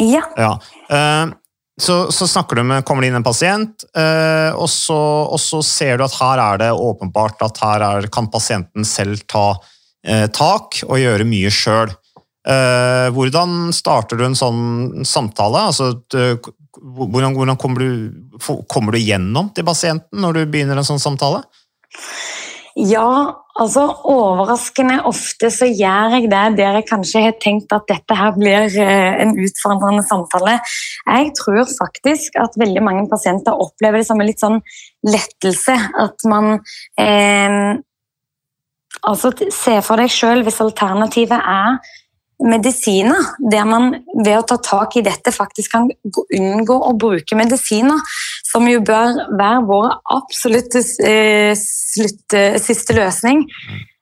Ja. 0.00 0.22
ja. 0.40 0.52
Så, 1.80 1.94
så, 2.14 2.26
snakker 2.28 2.56
du 2.56 2.62
med, 2.64 2.84
kommer 2.88 3.04
det 3.04 3.10
inn 3.10 3.18
en 3.18 3.26
pasient, 3.26 3.84
og 3.92 4.68
så, 4.72 4.96
og, 4.96 5.36
så, 5.40 5.58
ser 5.66 5.98
du 5.98 6.04
at 6.06 6.14
her 6.16 6.40
er 6.40 6.60
det 6.62 6.68
åpenbart 6.72 7.42
at 7.44 7.60
her 7.60 7.84
er, 7.84 8.08
kan 8.12 8.30
pasienten 8.32 8.86
selv 8.88 9.20
ta 9.28 9.50
tak 10.32 10.80
og 10.86 10.96
gjøre 11.00 11.26
mye 11.28 11.52
sjøl. 11.52 11.92
Hvordan 13.16 13.68
starter 13.76 14.20
du 14.20 14.24
en 14.30 14.38
sånn 14.38 15.04
samtale? 15.08 15.66
Altså, 15.72 15.90
hvordan, 16.80 17.34
hvordan 17.36 17.58
kommer, 17.60 17.84
du, 17.84 18.38
kommer, 18.68 18.96
du, 18.96 19.02
gjennom 19.02 19.50
til 19.54 19.66
pasienten 19.66 20.22
når 20.22 20.38
du 20.38 20.42
begynner 20.52 20.80
en 20.80 20.86
sånn 20.86 21.02
samtale? 21.02 21.42
Ja, 22.72 23.34
altså 23.60 23.82
overraskende 24.08 25.02
ofte 25.04 25.50
så 25.52 25.68
gjør 25.68 26.16
jeg 26.16 26.30
det 26.32 26.44
der 26.56 26.78
jeg 26.78 26.86
kanskje 26.88 27.24
har 27.26 27.36
tenkt 27.42 27.74
at 27.76 27.84
dette 27.90 28.16
her 28.16 28.32
blir 28.38 28.64
eh, 28.80 29.20
en 29.26 29.36
utfordrende 29.36 30.04
samtale. 30.08 30.56
Jeg 31.04 31.34
tror 31.36 31.66
faktisk 31.68 32.40
at 32.40 32.56
veldig 32.60 32.84
mange 32.84 33.04
pasienter 33.12 33.60
opplever 33.60 34.00
det 34.00 34.08
som 34.08 34.20
en 34.22 34.30
litt 34.30 34.40
sånn 34.40 34.62
lettelse. 35.04 35.76
At 36.00 36.28
man 36.28 36.54
eh, 37.00 37.80
Altså, 39.02 39.32
se 39.50 39.72
for 39.82 39.98
deg 39.98 40.12
sjøl 40.12 40.44
hvis 40.46 40.60
alternativet 40.62 41.34
er 41.34 41.78
medisiner, 42.48 43.32
der 43.52 43.66
man 43.68 43.90
ved 44.24 44.34
å 44.38 44.46
ta 44.48 44.58
tak 44.62 44.96
i 44.98 45.04
dette 45.04 45.32
faktisk 45.34 45.74
kan 45.74 45.88
unngå 46.38 46.76
å 46.88 46.92
bruke 46.98 47.38
medisiner, 47.38 48.00
som 48.46 48.66
jo 48.68 48.82
bør 48.84 49.20
være 49.38 49.62
vår 49.68 49.88
absolutte 50.16 50.82
eh, 51.06 51.54
slutt, 51.58 52.36
siste 52.62 52.96
løsning, 52.96 53.44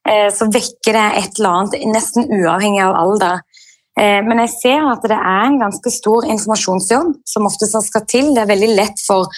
eh, 0.09 0.29
så 0.35 0.49
vekker 0.51 0.97
det 0.97 1.07
et 1.23 1.41
eller 1.41 1.61
annet 1.61 1.89
nesten 1.95 2.29
uavhengig 2.41 2.83
av 2.87 2.99
alder. 2.99 3.47
Eh, 4.01 4.21
men 4.25 4.45
jeg 4.47 4.55
ser 4.57 4.87
at 4.89 5.05
det 5.11 5.19
er 5.19 5.47
en 5.47 5.61
ganske 5.61 5.93
stor 5.93 6.29
informasjonsjobb 6.31 7.17
som 7.29 7.49
ofte 7.49 7.69
skal 7.71 8.07
til. 8.09 8.33
Det 8.35 8.45
er 8.45 8.53
veldig 8.55 8.71
lett 8.79 9.03
for 9.05 9.29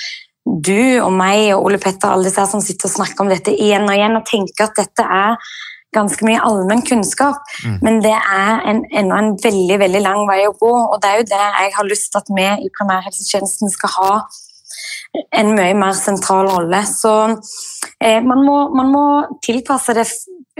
du 0.42 0.98
og 1.02 1.12
meg 1.14 1.52
og 1.54 1.68
Ole 1.68 1.78
Petter 1.82 2.10
alle 2.10 2.26
disse 2.26 2.44
som 2.50 2.62
sitter 2.62 2.88
og 2.88 2.96
snakker 2.96 3.24
om 3.24 3.30
dette 3.30 3.54
igjen 3.54 3.86
og 3.86 3.94
igjen, 3.94 4.18
og 4.18 4.26
tenker 4.28 4.68
at 4.68 4.80
dette 4.80 5.06
er 5.06 5.52
ganske 5.92 6.24
mye 6.26 6.40
allmenn 6.40 6.84
kunnskap, 6.88 7.42
mm. 7.64 7.78
men 7.84 8.00
det 8.04 8.14
er 8.16 8.62
en, 8.70 8.82
ennå 9.00 9.18
en 9.18 9.34
veldig 9.42 9.78
veldig 9.82 10.02
lang 10.04 10.22
vei 10.28 10.40
å 10.48 10.54
gå. 10.56 10.72
og 10.72 10.96
Det 11.02 11.10
er 11.10 11.20
jo 11.20 11.28
det 11.32 11.42
jeg 11.42 11.74
har 11.76 11.88
lyst 11.88 12.10
til 12.12 12.22
at 12.22 12.32
vi 12.38 12.48
i 12.66 12.72
primærhelsetjenesten 12.78 13.72
skal 13.72 13.94
ha 13.98 14.12
en 15.40 15.52
mye 15.56 15.74
mer 15.76 15.96
sentral 15.96 16.48
rolle. 16.48 16.82
Så 16.88 17.12
eh, 18.00 18.20
man, 18.24 18.44
må, 18.46 18.58
man, 18.76 18.92
må, 18.92 19.06
tilpasse 19.44 19.94
det 19.96 20.06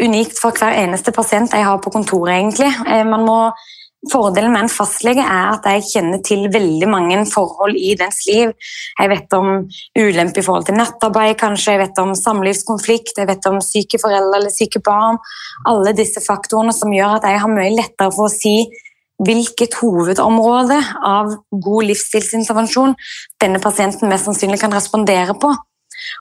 unikt 0.02 0.40
for 0.40 0.56
hver 0.56 0.76
eneste 0.82 1.14
pasient 1.14 1.54
jeg 1.56 1.66
har 1.66 1.80
på 1.82 1.92
kontoret, 1.94 2.36
egentlig. 2.38 2.70
Eh, 2.86 3.04
man 3.08 3.24
må 3.28 3.38
Fordelen 4.10 4.50
med 4.50 4.64
en 4.64 4.72
fastlege 4.72 5.22
er 5.22 5.52
at 5.52 5.66
jeg 5.68 5.84
kjenner 5.86 6.22
til 6.26 6.48
veldig 6.50 6.88
mange 6.90 7.20
forhold 7.30 7.76
i 7.78 7.92
dens 7.98 8.18
liv. 8.26 8.50
Jeg 8.98 9.10
vet 9.12 9.36
om 9.38 9.50
ulempe 9.94 10.42
i 10.42 10.46
forhold 10.46 10.66
til 10.66 10.78
nattarbeid, 10.80 11.36
kanskje, 11.38 11.76
jeg 11.76 11.82
vet 11.84 12.00
om 12.02 12.14
samlivskonflikt, 12.18 13.20
jeg 13.20 13.30
vet 13.30 13.46
om 13.46 13.60
syke 13.62 14.00
foreldre 14.02 14.40
eller 14.40 14.54
syke 14.54 14.82
barn. 14.82 15.20
Alle 15.70 15.94
disse 15.94 16.22
faktorene 16.24 16.74
som 16.74 16.90
gjør 16.94 17.20
at 17.20 17.28
jeg 17.30 17.44
har 17.44 17.54
mye 17.54 17.76
lettere 17.76 18.10
for 18.10 18.26
å 18.26 18.34
si 18.34 18.56
hvilket 19.22 19.78
hovedområde 19.78 20.80
av 21.06 21.30
god 21.62 21.90
livsstilsintervensjon 21.92 22.96
denne 23.38 23.62
pasienten 23.62 24.10
mest 24.10 24.26
sannsynlig 24.26 24.58
kan 24.64 24.74
respondere 24.74 25.38
på. 25.38 25.54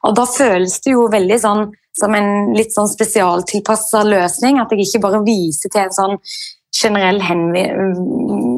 Og 0.06 0.16
Da 0.16 0.30
føles 0.30 0.78
det 0.86 0.94
jo 0.94 1.10
veldig 1.10 1.38
sånn 1.42 1.70
som 1.98 2.14
en 2.16 2.54
litt 2.56 2.76
sånn 2.76 2.90
spesialtilpassa 2.92 4.04
løsning, 4.08 4.60
at 4.62 4.70
jeg 4.72 4.86
ikke 4.86 5.06
bare 5.08 5.26
viser 5.26 5.72
til 5.72 5.88
en 5.88 5.96
sånn 5.96 6.20
generell 6.72 7.20
hen 7.22 7.42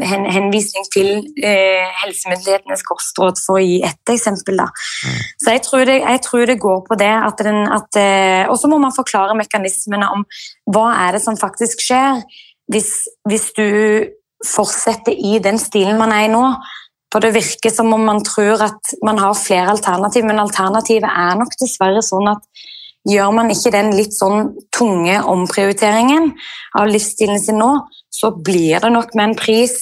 henvisning 0.03 0.85
til 0.93 1.09
eh, 1.43 1.89
helsemyndighetenes 2.03 2.83
kostråd, 2.85 3.39
for 3.41 3.59
å 3.59 3.63
gi 3.63 3.79
ett 3.85 4.13
eksempel. 4.13 4.59
Da. 4.61 4.67
Mm. 4.69 5.19
Så 5.43 5.55
jeg 5.55 5.63
tror, 5.67 5.85
det, 5.89 5.97
jeg 6.01 6.21
tror, 6.25 6.45
det, 6.49 6.59
går 6.61 6.81
på 6.87 6.97
det 6.99 7.11
at, 7.13 7.43
den, 7.45 7.63
at 7.71 7.99
eh, 7.99 8.43
Og 8.51 8.57
så 8.59 8.69
må 8.71 8.79
man 8.81 8.95
forklare 8.95 9.37
mekanismene 9.37 10.09
om 10.13 10.25
hva 10.73 10.89
er 11.05 11.17
det 11.17 11.23
som 11.23 11.39
faktisk 11.39 11.81
skjer 11.83 12.21
hvis, 12.71 12.91
hvis 13.29 13.49
du 13.57 13.67
fortsetter 14.47 15.15
i 15.15 15.39
den 15.43 15.59
stilen 15.61 15.99
man 15.99 16.13
er 16.15 16.27
i 16.27 16.31
nå. 16.31 16.43
For 17.13 17.21
Det 17.23 17.33
virker 17.35 17.73
som 17.73 17.91
om 17.93 18.05
man 18.07 18.23
tror 18.25 18.61
at 18.65 18.93
man 19.05 19.19
har 19.21 19.35
flere 19.37 19.73
alternativ, 19.75 20.25
men 20.25 20.41
alternativet 20.41 21.09
er 21.09 21.35
nok 21.39 21.53
dessverre 21.61 22.01
sånn 22.05 22.31
at 22.33 22.69
Gjør 23.03 23.33
man 23.35 23.49
ikke 23.51 23.73
den 23.73 23.89
litt 23.97 24.13
sånn 24.15 24.53
tunge 24.71 25.17
omprioriteringen 25.27 26.29
av 26.79 26.87
livsstilen 26.87 27.41
sin 27.41 27.57
nå, 27.59 27.67
så 28.13 28.31
blir 28.37 28.79
det 28.83 28.93
nok 28.93 29.15
med 29.17 29.31
en 29.31 29.37
pris 29.39 29.75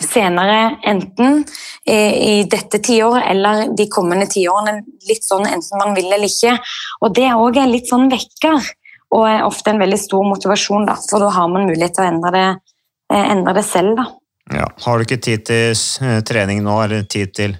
senere, 0.00 0.76
enten 0.86 1.42
i 1.90 2.44
dette 2.50 2.78
tiåret 2.78 3.26
eller 3.30 3.72
de 3.76 3.88
kommende 3.90 4.28
tiårene, 4.30 4.84
litt 5.08 5.26
sånn 5.26 5.48
enten 5.48 5.80
man 5.80 5.96
vil 5.96 6.06
eller 6.12 6.30
ikke. 6.30 6.54
Og 7.02 7.14
Det 7.14 7.24
er 7.26 7.40
òg 7.40 7.58
en 7.58 7.72
litt 7.72 7.90
sånn 7.90 8.06
vekker, 8.12 8.70
og 9.16 9.26
er 9.26 9.46
ofte 9.46 9.72
en 9.72 9.82
veldig 9.82 9.98
stor 9.98 10.26
motivasjon, 10.26 10.86
da, 10.86 10.96
for 11.02 11.22
da 11.22 11.30
har 11.34 11.50
man 11.50 11.66
mulighet 11.68 11.96
til 11.96 12.04
å 12.04 12.10
endre 12.12 12.30
det, 12.36 12.46
eh, 13.12 13.26
endre 13.34 13.54
det 13.58 13.64
selv. 13.66 13.96
da. 13.96 14.06
Ja. 14.54 14.68
Har 14.84 14.98
du 14.98 15.04
ikke 15.04 15.22
tid 15.22 15.44
til 15.46 15.74
eh, 15.74 16.20
trening 16.26 16.62
nå, 16.62 16.78
eller 16.84 17.02
tid 17.02 17.34
til 17.34 17.56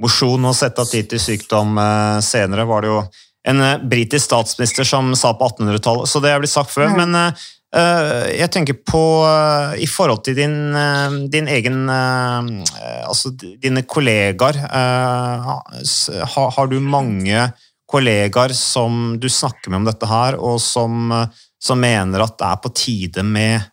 mosjon 0.00 0.44
og 0.44 0.56
sette 0.56 0.80
av 0.80 0.88
tid 0.88 1.08
til 1.10 1.20
sykdom 1.20 1.76
eh, 1.78 2.20
senere? 2.20 2.66
var 2.68 2.82
det 2.82 2.92
jo 2.92 3.02
en 3.46 3.88
britisk 3.88 4.24
statsminister 4.24 4.84
som 4.84 5.14
sa 5.14 5.32
på 5.36 5.46
1800-tallet, 5.46 6.08
så 6.08 6.20
det 6.20 6.32
er 6.32 6.40
blitt 6.40 6.50
sagt 6.50 6.72
før. 6.72 6.88
Mm. 6.90 6.96
Men 7.04 7.36
jeg 7.76 8.48
tenker 8.54 8.78
på 8.88 9.02
uh, 9.20 9.74
i 9.76 9.86
forhold 9.90 10.22
til 10.24 10.36
din, 10.38 10.54
din 11.32 11.48
egen 11.52 11.90
Altså 11.90 13.30
dine 13.36 13.82
kollegaer. 13.84 14.56
Har, 16.32 16.70
du 16.70 16.78
mange 16.80 17.42
kollegaer 17.86 18.54
som 18.56 19.16
du 19.20 19.28
snakker 19.30 19.70
med 19.70 19.82
om 19.82 19.88
dette 19.88 20.08
her, 20.10 20.38
og 20.40 20.60
som, 20.62 21.12
som 21.62 21.80
mener 21.80 22.24
at 22.24 22.38
det 22.38 22.48
er 22.48 22.62
på 22.62 22.72
tide 22.74 23.22
med, 23.26 23.68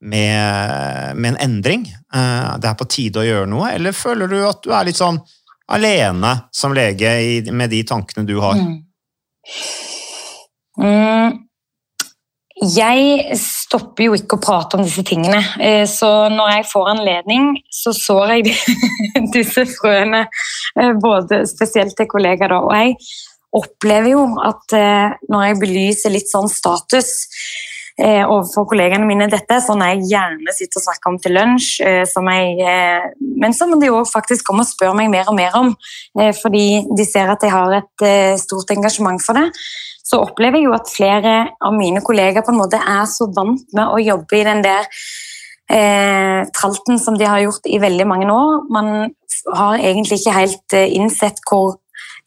med, 0.00 1.14
med 1.16 1.34
en 1.34 1.40
endring? 1.46 1.86
Eh, 2.14 2.50
det 2.58 2.70
er 2.70 2.78
på 2.78 2.88
tide 2.90 3.22
å 3.22 3.26
gjøre 3.26 3.50
noe, 3.50 3.70
eller 3.76 3.96
føler 3.96 4.30
du 4.30 4.40
at 4.48 4.62
du 4.64 4.72
er 4.74 4.88
litt 4.88 4.98
sånn 4.98 5.20
alene 5.72 6.34
som 6.52 6.74
lege 6.76 7.52
med 7.54 7.72
de 7.72 7.84
tankene 7.88 8.26
du 8.28 8.36
har? 8.42 8.58
Mm. 8.58 8.76
Mm. 10.82 11.40
Jeg 12.60 13.36
stopper 13.40 14.10
jo 14.10 14.16
ikke 14.16 14.36
å 14.36 14.42
prate 14.42 14.76
om 14.76 14.84
disse 14.84 15.04
tingene, 15.08 15.40
eh, 15.62 15.84
så 15.88 16.28
når 16.32 16.58
jeg 16.58 16.68
får 16.68 16.90
anledning, 16.92 17.50
så 17.72 17.94
sår 17.96 18.34
jeg 18.36 18.52
disse 19.34 19.64
frøene, 19.72 20.26
eh, 20.76 20.92
både 21.00 21.42
spesielt 21.48 21.96
til 21.96 22.10
kollegaer. 22.10 22.52
Og 22.60 22.74
jeg 22.76 22.96
opplever 23.56 24.12
jo 24.12 24.26
at 24.44 24.76
eh, 24.76 25.14
når 25.32 25.46
jeg 25.46 25.60
belyser 25.64 26.16
litt 26.16 26.32
sånn 26.32 26.50
status 26.52 27.14
overfor 28.02 28.64
kollegene 28.70 29.04
mine 29.04 29.26
dette, 29.30 29.58
sånn 29.62 29.82
jeg 29.84 30.06
gjerne 30.08 30.54
sitter 30.56 30.80
og 30.80 30.84
snakker 30.86 31.10
om 31.10 31.18
til 31.22 31.34
lunsj, 31.36 31.74
som 32.08 32.30
jeg, 32.32 32.72
men 33.20 33.52
som 33.54 33.74
de 33.78 33.90
òg 33.92 34.08
faktisk 34.08 34.46
kommer 34.48 34.64
og 34.64 34.70
spør 34.70 34.96
meg 34.96 35.10
mer 35.12 35.28
og 35.28 35.36
mer 35.36 35.52
om, 35.60 35.68
fordi 36.40 36.64
de 36.88 37.04
ser 37.06 37.28
at 37.30 37.44
jeg 37.44 37.52
har 37.52 37.76
et 37.76 38.06
stort 38.40 38.72
engasjement 38.72 39.20
for 39.22 39.36
det 39.36 39.44
så 40.12 40.20
opplever 40.20 40.60
jeg 40.60 40.68
jo 40.68 40.76
at 40.76 40.90
flere 40.92 41.34
av 41.64 41.72
mine 41.72 42.02
kollegaer 42.04 42.44
på 42.44 42.52
en 42.52 42.60
måte 42.60 42.80
er 42.80 43.06
så 43.08 43.30
vant 43.32 43.64
med 43.72 43.88
å 43.88 44.00
jobbe 44.02 44.36
i 44.36 44.44
den 44.44 44.60
der 44.64 44.88
eh, 45.72 46.42
tralten 46.52 47.00
som 47.00 47.16
de 47.16 47.28
har 47.28 47.40
gjort 47.40 47.68
i 47.70 47.80
veldig 47.80 48.08
mange 48.10 48.28
år. 48.28 48.66
Man 48.72 48.90
har 49.56 49.80
egentlig 49.80 50.20
ikke 50.20 50.36
helt 50.36 50.76
eh, 50.76 50.92
innsett 50.98 51.40
hvor 51.48 51.78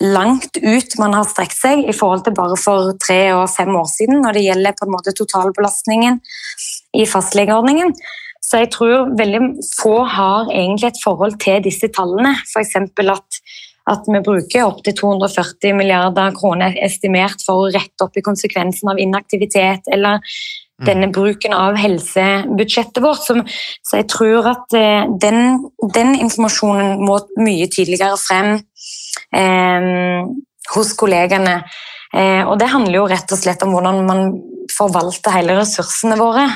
langt 0.02 0.58
ut 0.58 0.98
man 1.00 1.14
har 1.16 1.28
strekt 1.30 1.56
seg 1.56 1.86
i 1.86 1.94
forhold 1.96 2.26
til 2.26 2.36
bare 2.36 2.58
for 2.60 2.96
tre 3.00 3.20
og 3.38 3.46
fem 3.54 3.72
år 3.78 3.88
siden 3.88 4.26
når 4.26 4.36
det 4.36 4.46
gjelder 4.50 4.76
på 4.76 4.88
en 4.88 4.96
måte 4.98 5.14
totalbelastningen 5.16 6.20
i 6.98 7.06
fastlegeordningen. 7.08 7.94
Så 8.46 8.62
jeg 8.62 8.74
tror 8.74 9.14
veldig 9.18 9.42
få 9.78 9.96
har 10.10 10.52
egentlig 10.52 10.92
et 10.92 11.04
forhold 11.04 11.38
til 11.42 11.64
disse 11.66 11.90
tallene. 11.94 12.36
F.eks. 12.50 12.76
at 12.82 13.40
at 13.90 14.08
vi 14.10 14.22
bruker 14.26 14.66
opptil 14.66 14.96
240 14.98 15.76
milliarder 15.78 16.34
kroner 16.38 16.78
estimert 16.86 17.44
for 17.46 17.66
å 17.66 17.72
rette 17.74 18.06
opp 18.06 18.18
i 18.18 18.24
konsekvensen 18.26 18.90
av 18.90 19.02
inaktivitet 19.02 19.90
eller 19.94 20.18
mm. 20.22 20.86
denne 20.88 21.10
bruken 21.14 21.54
av 21.54 21.78
helsebudsjettet 21.78 23.04
vårt. 23.06 23.22
Så, 23.28 23.38
så 23.86 24.02
jeg 24.02 24.10
tror 24.12 24.50
at 24.56 24.78
eh, 24.78 25.06
den, 25.22 25.68
den, 25.94 26.16
informasjonen 26.18 27.04
må 27.06 27.20
mye 27.38 27.70
tidligere 27.70 28.18
frem 28.22 28.56
eh, 29.38 30.34
hos 30.74 30.96
kollegene. 30.98 31.60
Eh, 32.16 32.42
og 32.42 32.58
Det 32.62 32.72
handler 32.74 33.00
jo 33.00 33.08
rett 33.12 33.38
og 33.38 33.42
slett 33.42 33.64
om 33.66 33.76
hvordan 33.76 34.02
man 34.10 34.26
forvalter 34.74 35.36
hele 35.36 35.60
ressursene 35.60 36.18
våre. 36.18 36.48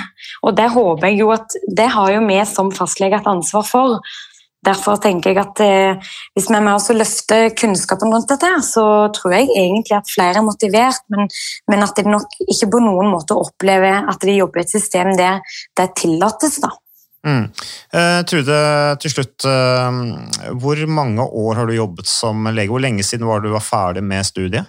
Og 0.41 0.57
Det 0.57 0.71
håper 0.73 1.11
jeg 1.11 1.21
jo 1.21 1.29
at 1.35 1.59
det 1.77 1.91
har 1.93 2.09
jo 2.15 2.25
vi 2.25 2.41
som 2.49 2.73
fastlege 2.73 3.21
et 3.21 3.29
ansvar 3.29 3.69
for. 3.69 3.99
Derfor 4.65 4.99
tenker 4.99 5.31
jeg 5.31 5.39
at 5.39 5.61
eh, 5.63 6.09
hvis 6.35 6.49
vi 6.49 6.57
er 6.57 6.65
med 6.65 6.73
oss 6.73 6.89
og 6.91 6.99
løfter 6.99 7.47
kunnskapen 7.55 8.11
rundt 8.11 8.27
dette, 8.31 8.49
så 8.67 8.83
tror 9.15 9.37
jeg 9.37 9.47
egentlig 9.53 9.95
at 9.95 10.11
flere 10.11 10.41
er 10.41 10.45
motivert, 10.45 11.05
men, 11.13 11.29
men, 11.71 11.85
at 11.85 11.95
de 11.95 12.03
nok 12.09 12.35
ikke 12.43 12.67
på 12.75 12.83
noen 12.83 13.07
måte 13.13 13.37
opplever 13.39 14.03
at 14.03 14.19
de 14.27 14.35
jobber 14.35 14.61
i 14.63 14.67
et 14.67 14.75
system 14.75 15.15
der 15.19 15.39
det 15.79 15.89
tillates. 16.01 16.59
da. 16.59 16.73
Mm. 17.27 17.45
Eh, 17.93 18.19
Trude, 18.27 18.59
til 19.03 19.11
slutt, 19.11 19.47
Eh, 19.47 20.01
hvor 20.59 20.83
mange 20.87 21.23
år 21.23 21.55
har 21.55 21.67
du 21.67 21.75
jobbet 21.75 22.07
som 22.07 22.47
lege? 22.51 22.69
Hvor 22.71 22.83
lenge 22.83 23.03
siden 23.03 23.27
var 23.27 23.39
du 23.39 23.49
var 23.53 23.63
ferdig 23.63 24.03
med 24.03 24.25
studiet? 24.25 24.67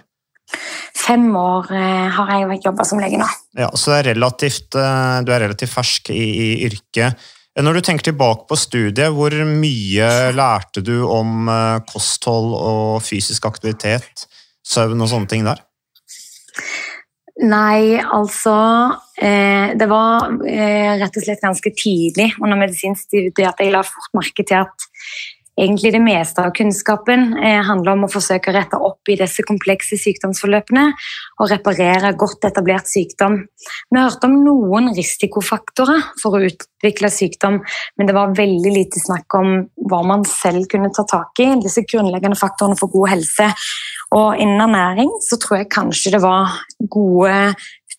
Fem 0.95 1.29
år 1.35 1.71
eh, 1.71 2.07
har 2.11 2.31
jeg 2.31 2.63
jobba 2.65 2.85
som 2.87 2.99
lege 2.99 3.19
nå. 3.19 3.27
Ja, 3.57 3.69
Så 3.75 3.95
er 3.97 4.11
relativt, 4.11 4.71
du 4.71 5.31
er 5.31 5.43
relativt 5.47 5.71
fersk 5.71 6.11
i, 6.15 6.23
i 6.23 6.49
yrket. 6.67 7.19
Når 7.59 7.75
du 7.75 7.81
tenker 7.83 8.07
tilbake 8.07 8.45
på 8.47 8.55
studiet, 8.55 9.11
hvor 9.11 9.33
mye 9.43 10.07
lærte 10.31 10.83
du 10.87 11.01
om 11.03 11.49
eh, 11.51 11.81
kosthold 11.89 12.53
og 12.55 13.01
fysisk 13.03 13.49
aktivitet, 13.49 14.23
søvn 14.63 15.03
og 15.03 15.11
sånne 15.11 15.27
ting 15.31 15.43
der? 15.43 15.59
Nei, 17.41 17.97
altså 17.97 18.53
eh, 19.17 19.71
Det 19.79 19.87
var 19.89 20.29
eh, 20.45 20.93
rett 20.99 21.15
og 21.17 21.25
slett 21.25 21.43
ganske 21.43 21.71
tidlig 21.75 22.29
under 22.39 22.59
medisinstudiet 22.59 23.47
at 23.49 23.63
jeg 23.63 23.73
la 23.73 23.81
fort 23.87 24.11
merke 24.19 24.45
til 24.45 24.61
at 24.61 24.87
egentlig 25.59 25.91
det 25.93 26.01
meste 26.03 26.43
av 26.43 26.53
kunnskapen 26.55 27.35
eh, 27.37 27.59
handler 27.67 27.95
om 27.95 28.05
å 28.07 28.11
forsøke 28.11 28.51
å 28.51 28.55
rette 28.55 28.79
opp 28.79 29.11
i 29.11 29.17
disse 29.19 29.43
komplekse 29.47 29.99
sykdomsforløpene 29.99 30.85
og 31.41 31.51
reparere 31.51 32.13
godt 32.19 32.47
etablert 32.47 32.89
sykdom. 32.89 33.41
Vi 33.89 33.99
har 33.99 34.09
hørt 34.09 34.27
om 34.27 34.37
noen 34.45 34.91
risikofaktorer 34.95 36.07
for 36.21 36.37
å 36.37 36.43
utvikle 36.47 37.11
sykdom, 37.13 37.59
men 37.97 38.09
det 38.09 38.15
var 38.17 38.35
veldig 38.37 38.75
lite 38.77 39.01
snakk 39.03 39.37
om 39.37 39.53
hva 39.91 40.01
man 40.07 40.25
selv 40.29 40.69
kunne 40.71 40.93
ta 40.95 41.05
tak 41.09 41.43
i, 41.43 41.51
disse 41.61 41.83
grunnleggende 41.87 42.39
faktorene 42.39 42.79
for 42.79 42.93
god 42.93 43.15
helse. 43.17 43.51
Og 44.15 44.39
innen 44.43 44.59
ernæring 44.65 45.11
så 45.23 45.37
tror 45.39 45.61
jeg 45.61 45.71
kanskje 45.71 46.15
det 46.17 46.23
var 46.23 46.51
gode 46.91 47.53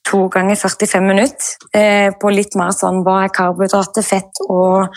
to 0.08 0.26
ganger 0.32 0.58
45 0.58 1.04
minutter 1.06 1.78
eh, 1.78 2.10
på 2.20 2.30
litt 2.34 2.56
mer 2.58 2.72
sånn 2.76 3.02
hva 3.06 3.22
er 3.24 3.34
karbohydrater, 3.34 4.04
fett 4.06 4.42
og, 4.48 4.88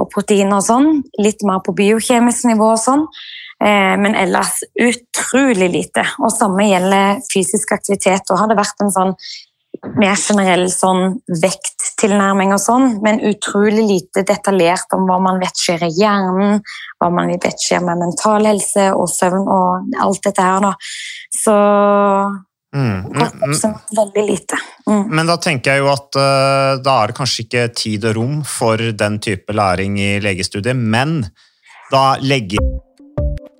og 0.00 0.08
proteiner 0.12 0.58
og 0.58 0.66
sånn. 0.66 0.88
Litt 1.22 1.44
mer 1.46 1.62
på 1.64 1.74
biokjemisk 1.76 2.48
nivå 2.50 2.72
og 2.74 2.80
sånn. 2.82 3.04
Eh, 3.62 3.94
men 4.00 4.16
ellers 4.18 4.62
utrolig 4.74 5.68
lite. 5.72 6.06
Og 6.20 6.32
samme 6.34 6.68
gjelder 6.70 7.20
fysisk 7.32 7.76
aktivitet. 7.76 8.30
Og 8.30 8.40
har 8.40 8.50
det 8.50 8.58
vært 8.58 8.84
en 8.84 8.94
sånn 8.94 9.14
mer 10.00 10.16
generell 10.16 10.66
sånn 10.72 11.18
vekttilnærming 11.42 12.54
og 12.54 12.60
sånn, 12.62 12.86
men 13.04 13.20
utrolig 13.28 13.84
lite 13.86 14.24
detaljert 14.26 14.92
om 14.96 15.06
hva 15.08 15.18
man 15.22 15.40
vet 15.42 15.60
skjer 15.60 15.86
i 15.86 15.92
hjernen, 15.98 16.62
hva 17.00 17.10
man 17.12 17.32
vet 17.34 17.60
skjer 17.60 17.84
med 17.84 18.00
mental 18.00 18.48
helse 18.48 18.88
og 18.96 19.08
søvn 19.12 19.44
og 19.44 19.96
alt 20.02 20.22
dette 20.24 20.46
her. 20.46 20.64
Da. 20.64 20.72
Så 21.36 21.56
Mm. 22.76 23.06
Men, 23.08 23.76
veldig 23.96 24.24
lite. 24.26 24.58
Mm. 24.84 25.04
Men 25.16 25.30
da 25.30 25.38
tenker 25.40 25.76
jeg 25.76 25.84
jo 25.84 25.90
at 25.94 26.18
uh, 26.20 26.72
da 26.84 26.96
er 27.00 27.12
det 27.12 27.16
kanskje 27.16 27.46
ikke 27.46 27.68
tid 27.72 28.04
og 28.10 28.18
rom 28.18 28.40
for 28.46 28.82
den 29.04 29.16
type 29.24 29.56
læring 29.56 29.96
i 30.02 30.16
legestudiet, 30.20 30.76
men 30.76 31.22
da 31.92 32.04
legger 32.20 32.60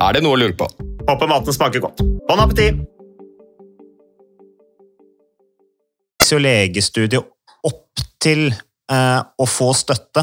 Er 0.00 0.16
det 0.16 0.24
noe 0.24 0.36
å 0.36 0.40
lure 0.40 0.56
på? 0.56 0.68
Håper 1.08 1.28
maten 1.28 1.52
smaker 1.52 1.84
godt. 1.84 2.00
Bon 2.28 2.40
appétit! 2.40 2.80
legestudiet 6.38 7.26
opp 7.66 8.02
til 8.22 8.50
eh, 8.52 9.20
å 9.20 9.46
få 9.48 9.72
støtte 9.74 10.22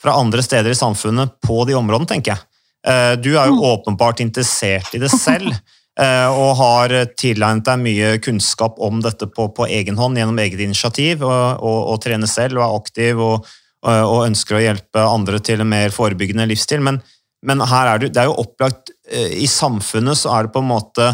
fra 0.00 0.14
andre 0.20 0.44
steder 0.46 0.70
i 0.72 0.78
samfunnet 0.78 1.40
på 1.44 1.64
de 1.68 1.74
områdene, 1.74 2.08
tenker 2.08 2.36
jeg. 2.36 2.46
Eh, 2.86 3.14
du 3.20 3.32
er 3.34 3.50
jo 3.50 3.64
åpenbart 3.72 4.22
interessert 4.24 4.94
i 4.96 5.00
det 5.02 5.10
selv, 5.12 5.50
eh, 6.04 6.28
og 6.30 6.54
har 6.60 6.94
tilegnet 7.18 7.66
deg 7.66 7.82
mye 7.82 8.12
kunnskap 8.24 8.78
om 8.78 9.02
dette 9.04 9.28
på, 9.28 9.50
på 9.56 9.68
egen 9.68 9.98
hånd 10.00 10.20
gjennom 10.20 10.38
eget 10.40 10.62
initiativ, 10.64 11.26
og, 11.26 11.58
og, 11.58 11.80
og 11.94 12.00
trener 12.04 12.30
selv 12.30 12.60
og 12.60 12.66
er 12.68 12.78
aktiv 12.78 13.24
og, 13.26 13.50
og, 13.82 13.90
og 13.90 14.28
ønsker 14.28 14.60
å 14.60 14.64
hjelpe 14.68 15.08
andre 15.18 15.42
til 15.44 15.64
en 15.64 15.72
mer 15.74 15.92
forebyggende 15.94 16.48
livsstil. 16.52 16.86
Men, 16.86 17.02
men 17.44 17.66
her 17.68 17.94
er 17.94 18.04
det, 18.04 18.14
det 18.14 18.24
er 18.24 18.30
jo 18.30 18.40
opplagt 18.46 18.94
I 19.10 19.46
samfunnet 19.46 20.16
så 20.16 20.30
er 20.38 20.42
det 20.46 20.52
på 20.54 20.62
en 20.62 20.68
måte 20.70 21.06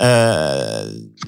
eh, 0.00 0.82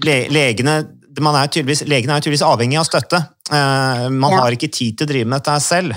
le, 0.05 0.17
legene 0.33 0.77
man 1.23 1.37
er 1.39 1.47
Legene 1.87 2.17
er 2.17 2.25
tydeligvis 2.25 2.43
avhengig 2.43 2.79
av 2.81 2.87
støtte. 2.89 3.21
Eh, 3.53 4.09
man 4.11 4.33
Ja. 4.33 4.41
har 4.43 4.51
ikke 4.57 4.73
tid 4.73 4.97
til 4.99 5.07
å 5.07 5.11
drive 5.13 5.27
med 5.31 5.39
dette 5.39 5.53
her 5.53 5.61
selv. 5.61 5.93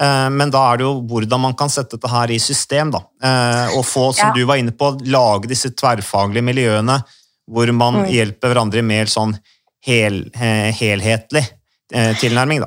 Eh, 0.00 0.28
Men 0.30 0.50
da 0.50 0.72
er 0.72 0.78
det 0.78 0.84
jo 0.86 1.02
hvordan 1.02 1.40
man 1.40 1.54
kan 1.54 1.68
sette 1.68 1.98
dette 1.98 2.08
her 2.08 2.30
i 2.30 2.38
system. 2.38 2.90
da. 2.90 3.00
Eh, 3.22 3.76
Og 3.76 3.84
få, 3.84 4.14
som 4.14 4.28
Ja. 4.28 4.32
du 4.34 4.46
var 4.46 4.56
inne 4.56 4.72
på, 4.72 4.98
lage 5.04 5.46
disse 5.46 5.68
tverrfaglige 5.76 6.42
miljøene 6.42 7.04
hvor 7.50 7.70
man 7.74 7.94
Mm. 8.04 8.08
hjelper 8.08 8.54
hverandre 8.54 8.78
i 8.78 8.82
mer 8.82 9.04
sånn 9.04 9.38
hel, 9.84 10.30
eh, 10.34 10.72
helhetlig 10.72 11.46
eh, 11.92 12.14
tilnærming. 12.14 12.60
da. 12.60 12.66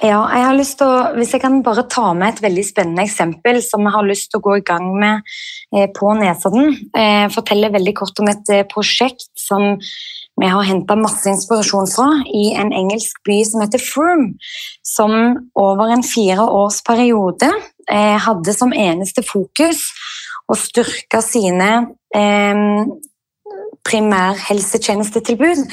Ja, 0.00 0.22
jeg 0.32 0.44
har 0.46 0.56
lyst 0.56 0.78
til 0.80 0.88
å, 0.88 1.10
Hvis 1.12 1.34
jeg 1.34 1.42
kan 1.42 1.58
bare 1.64 1.84
ta 1.92 2.14
med 2.16 2.32
et 2.32 2.40
veldig 2.40 2.62
spennende 2.64 3.04
eksempel 3.04 3.58
som 3.60 3.84
jeg 3.84 3.92
har 3.92 4.06
lyst 4.08 4.30
til 4.32 4.40
å 4.40 4.44
gå 4.46 4.54
i 4.56 4.64
gang 4.64 4.86
med 4.96 5.20
eh, 5.76 5.90
på 5.92 6.14
Nesodden. 6.16 6.72
Eh, 6.96 7.26
fortelle 7.34 7.68
veldig 7.74 7.94
kort 7.98 8.22
om 8.22 8.30
et 8.32 8.48
eh, 8.54 8.64
prosjekt 8.70 9.28
som 9.36 9.76
vi 10.40 10.48
har 10.48 10.64
henta 10.64 10.96
masse 10.96 11.28
inspirasjon 11.28 11.90
fra 11.92 12.08
i 12.32 12.46
en 12.56 12.72
engelsk 12.72 13.20
by 13.28 13.42
som 13.44 13.60
heter 13.60 13.84
Froome. 13.84 14.40
Som 14.80 15.12
over 15.52 15.92
en 15.92 16.06
fire 16.06 16.48
års 16.48 16.80
periode 16.86 17.52
eh, 17.84 18.16
hadde 18.24 18.56
som 18.56 18.72
eneste 18.72 19.20
fokus 19.26 19.84
å 20.48 20.56
styrke 20.56 21.20
sine 21.22 21.70
primærhelsetjenestetilbud. 23.86 25.66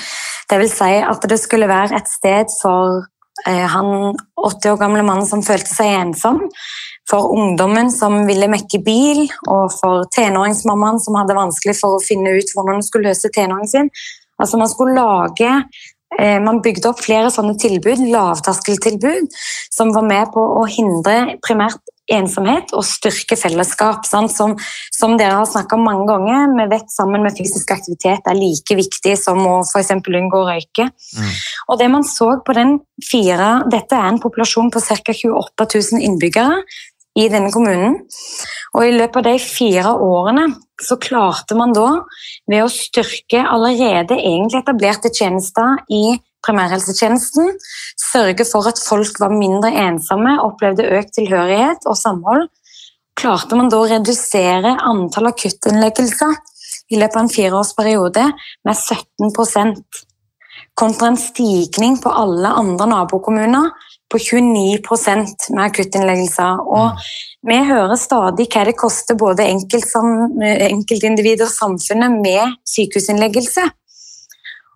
Vil 0.51 0.71
si 0.71 0.95
at 0.99 1.31
det 1.31 1.39
skulle 1.41 1.71
være 1.71 1.95
et 1.97 2.11
sted 2.11 2.51
for 2.59 3.07
han 3.45 4.15
80 4.35 4.71
år 4.71 4.79
gamle 4.81 5.03
mannen 5.05 5.27
som 5.29 5.43
følte 5.45 5.69
seg 5.69 5.93
ensom, 5.99 6.39
for 7.07 7.31
ungdommen 7.35 7.91
som 7.93 8.19
ville 8.27 8.49
mekke 8.51 8.81
bil, 8.83 9.25
og 9.47 9.71
for 9.77 10.07
tenåringsmammaen 10.15 10.99
som 11.03 11.15
hadde 11.19 11.37
vanskelig 11.37 11.77
for 11.79 11.97
å 11.97 12.03
finne 12.03 12.35
ut 12.35 12.55
hvordan 12.55 12.79
hun 12.79 12.87
skulle 12.87 13.13
løse 13.13 13.31
tenåringen 13.33 13.71
sin. 13.71 13.91
Altså 14.37 14.59
man 14.59 14.69
skulle 14.69 14.97
lage 14.97 15.47
eh, 15.49 15.85
man 16.41 16.61
bygde 16.65 16.89
opp 16.89 17.03
flere 17.03 17.29
sånne 17.33 17.57
tilbud, 17.61 17.99
lavterskeltilbud, 18.09 19.27
som 19.73 19.91
var 19.93 20.07
med 20.07 20.31
på 20.33 20.41
å 20.41 20.63
hindre 20.71 21.37
primært 21.45 21.83
ensomhet 22.13 22.71
og 22.75 22.85
styrke 22.87 23.37
fellesskap. 23.39 24.05
Sant? 24.07 24.33
Som, 24.33 24.55
som 24.93 25.15
dere 25.19 25.39
har 25.39 25.47
snakka 25.49 25.77
om 25.77 25.85
mange 25.87 26.07
ganger, 26.09 26.53
vi 26.55 26.67
vet 26.71 26.91
sammen 26.93 27.25
med 27.25 27.35
fysisk 27.37 27.71
aktivitet 27.75 28.27
er 28.27 28.39
like 28.39 28.77
viktig 28.79 29.17
som 29.19 29.41
å 29.47 29.55
f.eks. 29.65 29.93
unngå 29.93 30.41
å 30.41 30.47
røyke. 30.47 30.89
Og 31.67 31.79
det 31.81 31.89
man 31.91 32.07
så 32.07 32.33
på 32.45 32.55
den 32.57 32.77
fire, 33.03 33.57
Dette 33.71 33.97
er 33.97 34.11
en 34.11 34.21
populasjon 34.23 34.71
på 34.73 34.83
ca. 34.83 35.13
28 35.13 35.67
000 35.75 36.05
innbyggere 36.07 36.61
i 37.17 37.27
denne 37.33 37.51
kommunen. 37.53 37.99
Og 38.75 38.85
i 38.85 38.93
løpet 38.93 39.21
av 39.21 39.27
de 39.29 39.35
fire 39.41 39.93
årene 40.05 40.47
så 40.83 40.99
klarte 41.01 41.57
man 41.57 41.73
da, 41.73 41.87
ved 42.49 42.65
å 42.65 42.71
styrke 42.71 43.41
allerede 43.41 44.19
egentlig 44.19 44.61
etablerte 44.61 45.09
tjenester 45.13 45.79
i 45.89 46.19
primærhelsetjenesten, 46.45 47.55
sørge 47.97 48.45
for 48.47 48.69
at 48.69 48.79
folk 48.79 49.17
var 49.19 49.33
mindre 49.33 49.71
ensomme, 49.87 50.37
opplevde 50.45 50.85
økt 50.99 51.15
tilhørighet 51.17 51.87
og 51.89 51.97
samhold, 51.99 52.45
klarte 53.17 53.57
man 53.57 53.71
da 53.73 53.81
å 53.81 53.89
redusere 53.89 54.75
antall 54.85 55.31
akuttinnleggelser 55.31 56.35
i 56.93 56.99
løpet 57.01 57.17
av 57.17 57.23
en 57.23 57.33
fireårsperiode 57.33 58.27
med 58.67 58.77
17% 58.77 60.05
kontra 60.77 61.09
en 61.09 61.17
stigning 61.17 61.97
på 62.01 62.11
alle 62.13 62.51
andre 62.59 62.87
nabokommuner 62.91 63.71
på 64.11 64.19
29% 64.21 65.49
med 65.55 65.63
akuttinnleggelser. 65.65 66.61
Og 66.63 67.01
vi 67.47 67.57
hører 67.67 67.97
stadig 67.99 68.47
hva 68.53 68.63
det 68.67 68.77
koster 68.79 69.19
både 69.19 69.47
enkeltindivider 69.47 71.47
og 71.47 71.53
samfunnet 71.53 72.21
med 72.23 72.55
sykehusinnleggelse. 72.67 73.67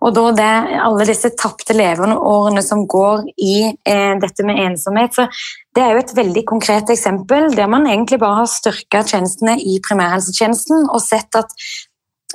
Og 0.02 0.16
da 0.18 0.24
det, 0.34 0.54
alle 0.82 1.06
disse 1.06 1.30
tapte 1.38 1.76
leveårene 1.78 2.64
som 2.66 2.88
går 2.90 3.28
i 3.38 3.56
eh, 3.70 4.14
dette 4.22 4.46
med 4.48 4.58
ensomhet. 4.64 5.14
Så 5.14 5.28
det 5.76 5.84
er 5.84 5.94
jo 5.94 6.02
et 6.02 6.16
veldig 6.18 6.44
konkret 6.50 6.90
eksempel 6.90 7.54
der 7.54 7.70
man 7.70 7.86
egentlig 7.86 8.18
bare 8.24 8.42
har 8.42 8.50
styrka 8.50 9.04
tjenestene 9.06 9.60
i 9.62 9.78
primærhelsetjenesten 9.86 10.90
og 10.90 11.06
sett 11.06 11.38
at 11.38 11.54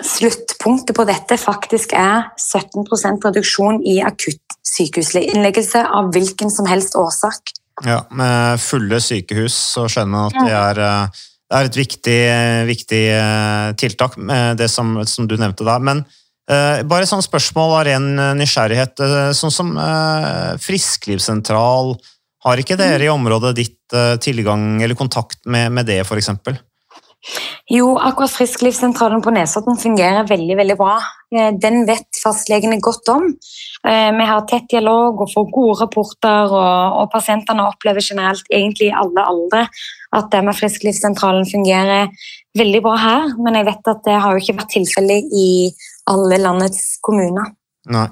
sluttpunktet 0.03 0.97
på 0.97 1.05
dette 1.09 1.39
faktisk 1.41 1.95
er 1.97 2.29
17% 2.41 3.25
reduksjon 3.29 3.81
i 3.87 3.99
akutt 4.05 4.59
sykehusinnleggelse 4.67 5.85
av 5.87 6.11
hvilken 6.15 6.51
som 6.53 6.69
helst 6.69 6.97
årsak. 6.99 7.55
Ja, 7.85 8.03
Med 8.11 8.61
fulle 8.61 9.01
sykehus 9.05 9.55
så 9.75 9.87
skjønner 9.89 10.13
man 10.13 10.31
at 10.31 10.37
det 10.41 10.55
er, 10.57 10.81
eh, 10.81 11.25
det 11.47 11.59
er 11.59 11.69
et 11.69 11.79
viktig, 11.81 12.21
viktig 12.71 13.03
eh, 13.13 13.73
tiltak, 13.77 14.17
med 14.17 14.57
det 14.61 14.71
som, 14.73 14.97
som 15.07 15.29
du 15.29 15.37
nevnte 15.37 15.67
der. 15.67 15.81
Men 15.85 16.05
eh, 16.51 16.83
bare 16.89 17.05
et 17.05 17.13
sånt 17.13 17.27
spørsmål 17.27 17.77
av 17.79 17.87
ren 17.91 18.09
nysgjerrighet. 18.41 19.01
eh, 19.05 19.33
Sånn 19.37 19.55
som 19.55 19.77
eh, 19.77 20.57
frisklivssentral, 20.63 21.97
har 22.47 22.63
ikke 22.63 22.79
dere 22.79 23.03
i 23.03 23.11
området 23.11 23.57
ditt 23.59 23.95
tilgang 24.23 24.83
eller 24.83 24.95
kontakt 24.95 25.41
med, 25.51 25.73
med 25.75 25.89
det, 25.89 26.05
eksempel? 26.07 26.55
Jo, 27.71 27.97
akkurat 27.99 28.31
Frisklivssentralen 28.31 29.23
på 29.25 29.33
Nesodden 29.35 29.79
fungerer 29.81 30.29
veldig 30.29 30.57
veldig 30.61 30.77
bra. 30.79 30.97
Eh, 31.35 31.51
Den 31.59 31.83
vet 31.89 32.07
fastlegene 32.23 32.79
godt 32.81 33.09
om. 33.11 33.27
Eh, 33.87 34.11
Vi 34.15 34.27
har 34.31 34.47
tett 34.47 34.69
dialog 34.71 35.21
og 35.21 35.33
får 35.33 35.51
gode 35.53 35.81
rapporter, 35.81 36.53
og, 36.53 37.01
og 37.03 37.11
pasientene 37.11 37.67
opplever 37.67 38.01
generelt 38.01 38.47
egentlig 38.51 38.91
i 38.91 38.99
alle 39.03 39.27
aldre 39.27 39.67
at 40.17 40.31
det 40.31 40.45
med 40.45 40.57
Frisklivssentralen 40.57 41.47
fungerer 41.51 42.09
veldig 42.57 42.83
bra 42.83 42.97
her, 42.97 43.35
men 43.43 43.59
jeg 43.59 43.67
vet 43.69 43.91
at 43.93 44.07
det 44.07 44.21
har 44.23 44.33
jo 44.33 44.43
ikke 44.45 44.59
vært 44.61 44.75
tilfellet 44.77 45.35
i 45.35 45.49
alle 46.07 46.39
landets 46.41 46.97
kommuner. 47.05 47.53
Nei. 47.91 48.09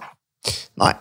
Nei. 0.80 0.92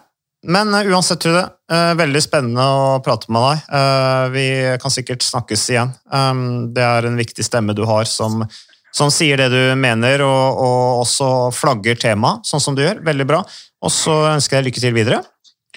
Men 0.43 0.73
uh, 0.75 0.83
uansett, 0.91 1.21
Trude, 1.23 1.43
uh, 1.71 1.93
veldig 1.99 2.21
spennende 2.23 2.63
å 2.63 2.99
prate 3.03 3.31
med 3.31 3.45
deg. 3.47 3.65
Uh, 3.71 4.25
vi 4.33 4.45
kan 4.83 4.93
sikkert 4.93 5.23
snakkes 5.23 5.65
igjen. 5.71 5.93
Um, 6.11 6.73
det 6.75 6.83
er 6.83 7.07
en 7.07 7.19
viktig 7.19 7.45
stemme 7.47 7.75
du 7.77 7.85
har 7.87 8.07
som, 8.09 8.43
som 8.91 9.11
sier 9.13 9.39
det 9.39 9.49
du 9.53 9.61
mener, 9.79 10.25
og, 10.27 10.63
og 10.63 11.03
også 11.05 11.29
flagger 11.55 11.99
temaet, 11.99 12.43
sånn 12.49 12.63
som 12.63 12.75
du 12.75 12.83
gjør. 12.83 12.99
Veldig 13.07 13.29
bra. 13.29 13.43
Og 13.83 13.91
så 13.93 14.17
ønsker 14.33 14.59
jeg 14.59 14.69
lykke 14.69 14.83
til 14.83 14.97
videre. 14.97 15.21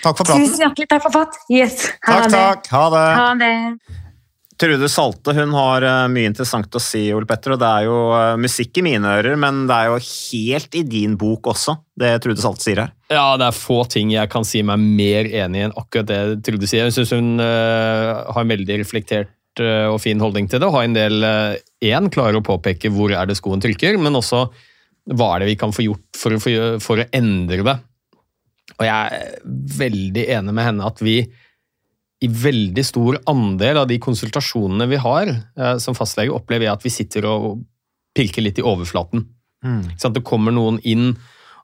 Takk 0.02 0.18
for 0.18 0.26
praten. 0.26 0.44
Tusen 0.44 0.66
hjertelig 0.66 0.90
takk 0.90 1.06
for 1.06 1.14
prat. 1.14 1.38
Yes. 1.50 1.86
Ha 2.04 2.18
Takk, 2.18 2.26
det. 2.26 2.42
takk. 2.42 2.74
Ha 2.74 2.84
det. 2.92 3.06
Ha 3.16 3.30
det. 3.40 4.02
Trude 4.56 4.88
Salte 4.88 5.34
hun 5.36 5.52
har 5.52 5.84
eh, 5.84 6.02
mye 6.08 6.30
interessant 6.30 6.72
å 6.72 6.80
si, 6.80 7.02
Ole 7.12 7.28
Petter, 7.28 7.52
og 7.54 7.60
det 7.60 7.68
er 7.68 7.86
jo 7.88 7.96
eh, 8.16 8.36
musikk 8.40 8.80
i 8.80 8.84
mine 8.86 9.10
ører, 9.18 9.36
men 9.40 9.66
det 9.68 9.76
er 9.76 9.90
jo 9.90 9.98
helt 10.00 10.78
i 10.78 10.82
din 10.88 11.16
bok 11.20 11.50
også, 11.52 11.76
det 12.00 12.14
Trude 12.24 12.40
Salte 12.40 12.64
sier 12.64 12.80
her. 12.86 12.94
Ja, 13.12 13.26
det 13.36 13.50
er 13.50 13.58
få 13.58 13.82
ting 13.92 14.14
jeg 14.14 14.32
kan 14.32 14.48
si 14.48 14.62
meg 14.66 14.80
mer 14.80 15.28
enig 15.28 15.60
i 15.60 15.66
enn 15.66 15.76
akkurat 15.76 16.08
det 16.08 16.20
Trude 16.46 16.68
sier. 16.70 16.88
Jeg 16.88 16.96
syns 16.96 17.12
hun 17.12 17.34
uh, 17.42 18.24
har 18.32 18.40
en 18.40 18.54
veldig 18.54 18.80
reflektert 18.80 19.60
uh, 19.60 19.92
og 19.92 20.00
fin 20.02 20.24
holdning 20.24 20.48
til 20.48 20.62
det, 20.62 20.70
og 20.70 20.78
har 20.78 20.88
en 20.88 20.96
del 20.96 21.28
Én, 21.84 22.08
klarer 22.12 22.40
å 22.40 22.46
påpeke 22.46 22.90
hvor 22.94 23.12
er 23.12 23.28
det 23.28 23.36
skoen 23.36 23.60
trykker, 23.62 24.00
men 24.00 24.16
også 24.16 24.46
hva 25.12 25.34
er 25.34 25.44
det 25.44 25.52
vi 25.52 25.60
kan 25.60 25.74
få 25.74 25.84
gjort 25.84 26.18
for 26.18 26.34
å, 26.34 26.40
for, 26.42 26.78
for 26.82 27.04
å 27.04 27.10
endre 27.14 27.60
det. 27.66 27.76
Og 28.76 28.88
jeg 28.88 29.20
er 29.20 29.36
veldig 29.78 30.24
enig 30.40 30.54
med 30.56 30.66
henne 30.66 30.88
at 30.88 31.04
vi 31.04 31.20
i 32.24 32.28
veldig 32.32 32.84
stor 32.86 33.18
andel 33.28 33.82
av 33.82 33.88
de 33.90 33.98
konsultasjonene 34.00 34.86
vi 34.88 34.96
har 35.02 35.28
eh, 35.28 35.76
som 35.82 35.96
fastlege, 35.96 36.32
opplever 36.32 36.64
jeg 36.68 36.72
at 36.72 36.86
vi 36.86 36.92
sitter 36.94 37.26
og 37.28 37.58
pirker 38.16 38.42
litt 38.46 38.58
i 38.58 38.64
overflaten. 38.64 39.26
Mm. 39.64 39.82
Sånn 40.00 40.14
Det 40.16 40.24
kommer 40.24 40.54
noen 40.54 40.78
inn, 40.88 41.10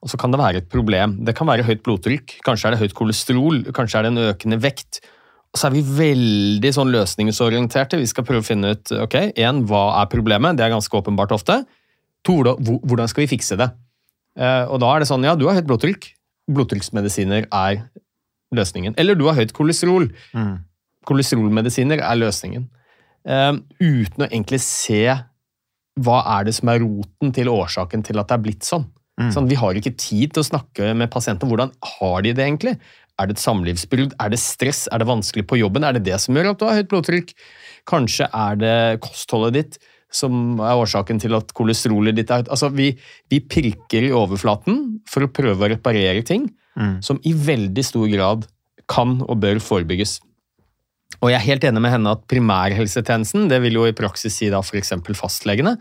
og 0.03 0.11
så 0.13 0.19
kan 0.21 0.33
det 0.35 0.41
være 0.43 0.61
et 0.61 0.69
problem. 0.69 1.17
Det 1.25 1.35
kan 1.39 1.49
være 1.49 1.65
høyt 1.65 1.83
blodtrykk, 1.87 2.39
kanskje 2.45 2.69
er 2.69 2.75
det 2.77 2.83
høyt 2.83 2.97
kolesterol, 2.99 3.63
kanskje 3.73 3.99
er 4.01 4.09
det 4.09 4.13
en 4.13 4.25
økende 4.29 4.59
vekt. 4.61 5.01
Og 5.53 5.61
så 5.61 5.69
er 5.69 5.77
vi 5.77 5.83
veldig 5.85 6.73
sånn 6.75 6.93
løsningsorienterte. 6.93 7.99
Vi 8.01 8.09
skal 8.09 8.25
prøve 8.25 8.41
å 8.41 8.47
finne 8.47 8.73
ut 8.73 8.93
ok, 9.05 9.17
en, 9.37 9.65
hva 9.69 9.83
er 10.03 10.11
problemet, 10.13 10.57
det 10.57 10.65
er 10.67 10.73
ganske 10.75 10.97
åpenbart 11.01 11.33
ofte. 11.37 11.63
To, 12.25 12.37
hvordan- 12.43 13.09
skal 13.09 13.25
vi 13.27 13.37
fikse 13.37 13.57
det? 13.57 13.71
Eh, 14.37 14.65
Og 14.69 14.81
da 14.81 14.95
er 14.95 15.01
det 15.01 15.09
sånn, 15.09 15.25
ja, 15.25 15.35
du 15.35 15.47
har 15.49 15.57
høyt 15.57 15.67
blodtrykk. 15.69 16.09
Blodtrykksmedisiner 16.51 17.47
er 17.53 17.83
løsningen. 18.55 18.97
Eller 19.01 19.19
du 19.19 19.27
har 19.29 19.39
høyt 19.39 19.55
kolesterol. 19.57 20.09
Kolesterolmedisiner 21.09 22.03
er 22.05 22.19
løsningen. 22.21 22.69
Eh, 23.27 23.53
uten 23.83 24.25
å 24.25 24.29
egentlig 24.29 24.63
se 24.65 25.05
hva 26.03 26.19
er 26.39 26.49
det 26.49 26.57
som 26.57 26.71
er 26.73 26.83
roten 26.83 27.33
til 27.37 27.51
årsaken 27.53 28.05
til 28.07 28.21
at 28.21 28.31
det 28.31 28.39
er 28.39 28.45
blitt 28.47 28.67
sånn. 28.67 28.87
sånn 29.35 29.49
vi 29.51 29.59
har 29.61 29.77
ikke 29.77 29.95
tid 30.01 30.33
til 30.33 30.43
å 30.43 30.49
snakke 30.49 30.95
med 30.97 31.11
pasienten. 31.13 31.51
Hvordan 31.51 31.73
har 31.99 32.23
de 32.23 32.33
det 32.33 32.45
egentlig? 32.47 32.79
Er 33.21 33.29
det 33.29 33.37
et 33.37 33.45
samlivsbrudd? 33.45 34.15
Er 34.19 34.33
det 34.33 34.41
stress? 34.41 34.89
Er 34.91 35.03
det 35.03 35.11
vanskelig 35.11 35.45
på 35.47 35.59
jobben? 35.61 35.85
Er 35.85 35.93
det 35.93 36.07
det 36.09 36.19
som 36.21 36.35
gjør 36.35 36.53
at 36.53 36.59
du 36.59 36.65
har 36.67 36.79
høyt 36.81 36.89
blodtrykk? 36.89 37.35
Kanskje 37.87 38.29
er 38.33 38.57
det 38.57 38.79
kostholdet 39.05 39.59
ditt 39.59 39.79
som 40.13 40.61
er 40.61 40.81
årsaken 40.81 41.21
til 41.21 41.37
at 41.37 41.53
kolesterolet 41.57 42.17
ditt 42.17 42.33
er? 42.33 42.47
Altså, 42.49 42.73
vi, 42.73 42.93
vi 43.29 43.41
pirker 43.41 44.09
i 44.09 44.15
overflaten 44.17 45.03
for 45.09 45.25
å 45.25 45.33
prøve 45.33 45.69
å 45.69 45.73
reparere 45.75 46.25
ting 46.25 46.49
som 47.03 47.19
i 47.25 47.33
veldig 47.37 47.85
stor 47.85 48.07
grad 48.09 48.47
kan 48.89 49.21
og 49.29 49.41
bør 49.41 49.59
forebygges. 49.61 50.21
Og 51.23 51.31
jeg 51.31 51.37
er 51.39 51.45
helt 51.47 51.65
enig 51.69 51.81
med 51.85 51.93
henne 51.93 52.11
at 52.17 52.23
primærhelsetjenesten, 52.27 53.49
det 53.49 53.61
vil 53.63 53.77
jo 53.79 53.85
i 53.87 53.93
praksis 53.93 54.35
si 54.41 54.49
da 54.51 54.59
f.eks. 54.65 54.93
fastlegene, 55.15 55.77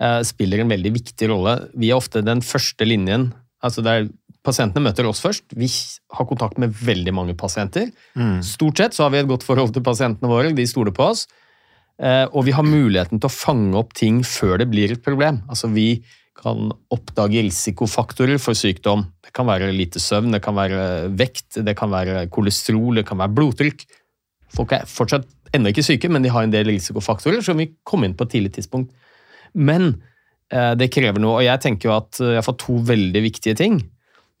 eh, 0.00 0.20
spiller 0.22 0.60
en 0.60 0.68
veldig 0.70 0.92
viktig 0.92 1.28
rolle. 1.32 1.56
Vi 1.74 1.90
er 1.90 1.96
ofte 1.96 2.22
den 2.22 2.40
første 2.44 2.84
linjen. 2.86 3.32
altså 3.62 3.82
det 3.82 3.92
er 3.92 4.08
Pasientene 4.46 4.78
møter 4.84 5.02
oss 5.10 5.18
først. 5.18 5.42
Vi 5.58 5.66
har 6.14 6.24
kontakt 6.24 6.56
med 6.56 6.70
veldig 6.70 7.12
mange 7.12 7.34
pasienter. 7.34 7.88
Stort 8.46 8.78
sett 8.78 8.94
så 8.94 9.02
har 9.02 9.10
vi 9.10 9.18
et 9.18 9.26
godt 9.26 9.42
forhold 9.42 9.72
til 9.74 9.82
pasientene 9.82 10.28
våre, 10.30 10.54
de 10.54 10.62
stoler 10.70 10.92
på 10.94 11.02
oss. 11.02 11.26
Eh, 11.98 12.26
Og 12.30 12.44
vi 12.44 12.52
har 12.52 12.62
muligheten 12.62 13.18
til 13.18 13.26
å 13.26 13.32
fange 13.34 13.74
opp 13.74 13.92
ting 13.92 14.22
før 14.22 14.58
det 14.58 14.70
blir 14.70 14.92
et 14.92 15.02
problem. 15.02 15.42
Altså 15.50 15.66
Vi 15.74 16.00
kan 16.36 16.70
oppdage 16.92 17.44
risikofaktorer 17.46 18.40
for 18.42 18.58
sykdom. 18.58 19.06
Det 19.24 19.32
kan 19.36 19.48
være 19.48 19.72
lite 19.74 20.00
søvn, 20.02 20.34
det 20.34 20.42
kan 20.44 20.56
være 20.56 21.08
vekt, 21.16 21.62
det 21.64 21.76
kan 21.78 21.92
være 21.92 22.26
kolesterol, 22.32 23.00
det 23.00 23.06
kan 23.08 23.20
være 23.20 23.34
blodtrykk. 23.36 23.86
Folk 24.56 24.76
er 24.76 24.86
fortsatt 24.88 25.26
ennå 25.56 25.72
ikke 25.72 25.84
syke, 25.86 26.10
men 26.12 26.24
de 26.24 26.32
har 26.32 26.46
en 26.46 26.52
del 26.52 26.68
risikofaktorer 26.70 27.42
som 27.44 27.58
vi 27.60 27.70
kom 27.86 28.04
inn 28.06 28.16
på 28.16 28.26
et 28.26 28.36
tidlig 28.36 28.54
tidspunkt. 28.58 28.92
Men 29.56 29.94
eh, 30.52 30.74
det 30.78 30.92
krever 30.94 31.22
noe, 31.22 31.40
og 31.40 31.46
jeg 31.46 31.62
tenker 31.64 31.90
jo 31.90 31.96
at 31.96 32.20
jeg 32.20 32.38
jeg 32.38 32.46
får 32.46 32.58
to 32.62 32.78
veldig 32.92 33.22
viktige 33.24 33.58
ting, 33.58 33.80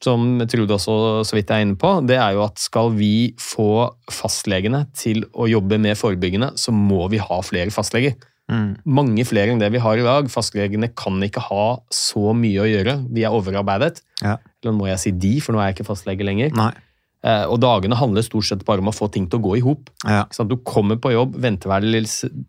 som 0.04 0.42
Trude 0.44 0.76
også 0.76 1.24
så 1.24 1.38
vidt 1.38 1.50
er 1.50 1.64
inne 1.64 1.78
på. 1.80 1.94
Det 2.04 2.18
er 2.20 2.36
jo 2.36 2.44
at 2.44 2.60
skal 2.60 2.92
vi 2.98 3.32
få 3.40 3.88
fastlegene 4.12 4.84
til 4.96 5.24
å 5.32 5.48
jobbe 5.48 5.80
mer 5.80 5.96
forebyggende, 5.96 6.52
så 6.60 6.74
må 6.74 7.06
vi 7.12 7.22
ha 7.22 7.40
flere 7.44 7.72
fastleger. 7.72 8.18
Mange 8.48 9.24
flere 9.26 9.50
enn 9.50 9.58
det 9.58 9.72
vi 9.74 9.80
har 9.82 9.98
i 9.98 10.04
dag. 10.06 10.28
Fastlegene 10.30 10.92
kan 10.94 11.18
ikke 11.26 11.42
ha 11.48 11.64
så 11.90 12.32
mye 12.36 12.62
å 12.62 12.68
gjøre. 12.70 12.92
Vi 13.10 13.24
er 13.26 13.34
overarbeidet. 13.34 14.02
Ja. 14.22 14.36
Eller 14.62 14.76
må 14.76 14.86
jeg 14.86 15.00
si 15.02 15.10
de, 15.10 15.40
for 15.42 15.52
nå 15.56 15.58
er 15.62 15.72
jeg 15.72 15.78
ikke 15.80 15.88
fastlege 15.90 16.24
lenger. 16.26 16.52
Nei. 16.54 16.72
Eh, 17.26 17.44
Og 17.50 17.58
dagene 17.58 17.96
handler 17.98 18.22
stort 18.22 18.44
sett 18.46 18.62
bare 18.64 18.78
om 18.84 18.86
å 18.92 18.94
få 18.94 19.08
ting 19.10 19.26
til 19.26 19.40
å 19.40 19.42
gå 19.48 19.56
i 19.58 19.64
hop. 19.66 19.90
Ja. 20.06 20.24
Du 20.46 20.56
kommer 20.62 20.96
på 20.96 21.10
jobb, 21.10 21.34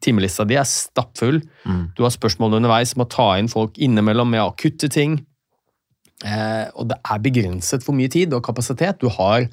timelista 0.01 0.45
di 0.45 0.55
er 0.59 0.67
stappfull. 0.69 1.41
Mm. 1.65 1.93
Du 1.97 2.03
har 2.03 2.13
spørsmål 2.13 2.59
underveis, 2.59 2.93
må 2.95 3.07
ta 3.09 3.37
inn 3.39 3.47
folk 3.49 3.77
innimellom 3.81 4.29
med 4.29 4.41
akutte 4.43 4.89
ting. 4.93 5.25
Eh, 6.25 6.67
og 6.75 6.89
det 6.89 6.97
er 7.05 7.19
begrenset 7.21 7.83
hvor 7.85 7.95
mye 7.97 8.09
tid 8.09 8.33
og 8.33 8.43
kapasitet 8.45 8.99
du 9.01 9.09
har 9.09 9.47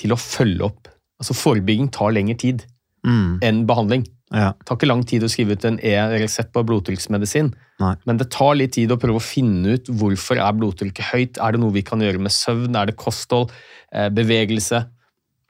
til 0.00 0.12
å 0.12 0.20
følge 0.20 0.64
opp. 0.64 0.88
Altså 1.20 1.34
Forebygging 1.36 1.90
tar 1.92 2.12
lengre 2.12 2.36
tid 2.36 2.66
Mm. 3.04 3.38
enn 3.40 3.66
behandling. 3.66 4.02
Ja. 4.30 4.52
Det 4.54 4.68
tar 4.68 4.78
ikke 4.78 4.88
lang 4.90 5.02
tid 5.08 5.24
å 5.26 5.30
skrive 5.30 5.56
ut 5.58 5.64
en 5.66 5.80
E-resept 5.82 6.52
på 6.54 6.62
blodtrykksmedisin. 6.68 7.50
Men 7.80 8.20
det 8.20 8.28
tar 8.30 8.54
litt 8.58 8.76
tid 8.76 8.92
å 8.92 8.98
prøve 9.00 9.18
å 9.18 9.24
finne 9.24 9.74
ut 9.74 9.88
hvorfor 10.00 10.38
er 10.38 10.56
blodtrykket 10.56 11.10
høyt. 11.10 11.40
Er 11.42 11.56
det 11.56 11.62
noe 11.62 11.74
vi 11.74 11.82
kan 11.86 12.02
gjøre 12.04 12.22
med 12.22 12.34
søvn? 12.34 12.76
Er 12.78 12.90
det 12.90 12.98
kosthold? 13.00 13.50
Eh, 13.90 14.10
bevegelse? 14.14 14.84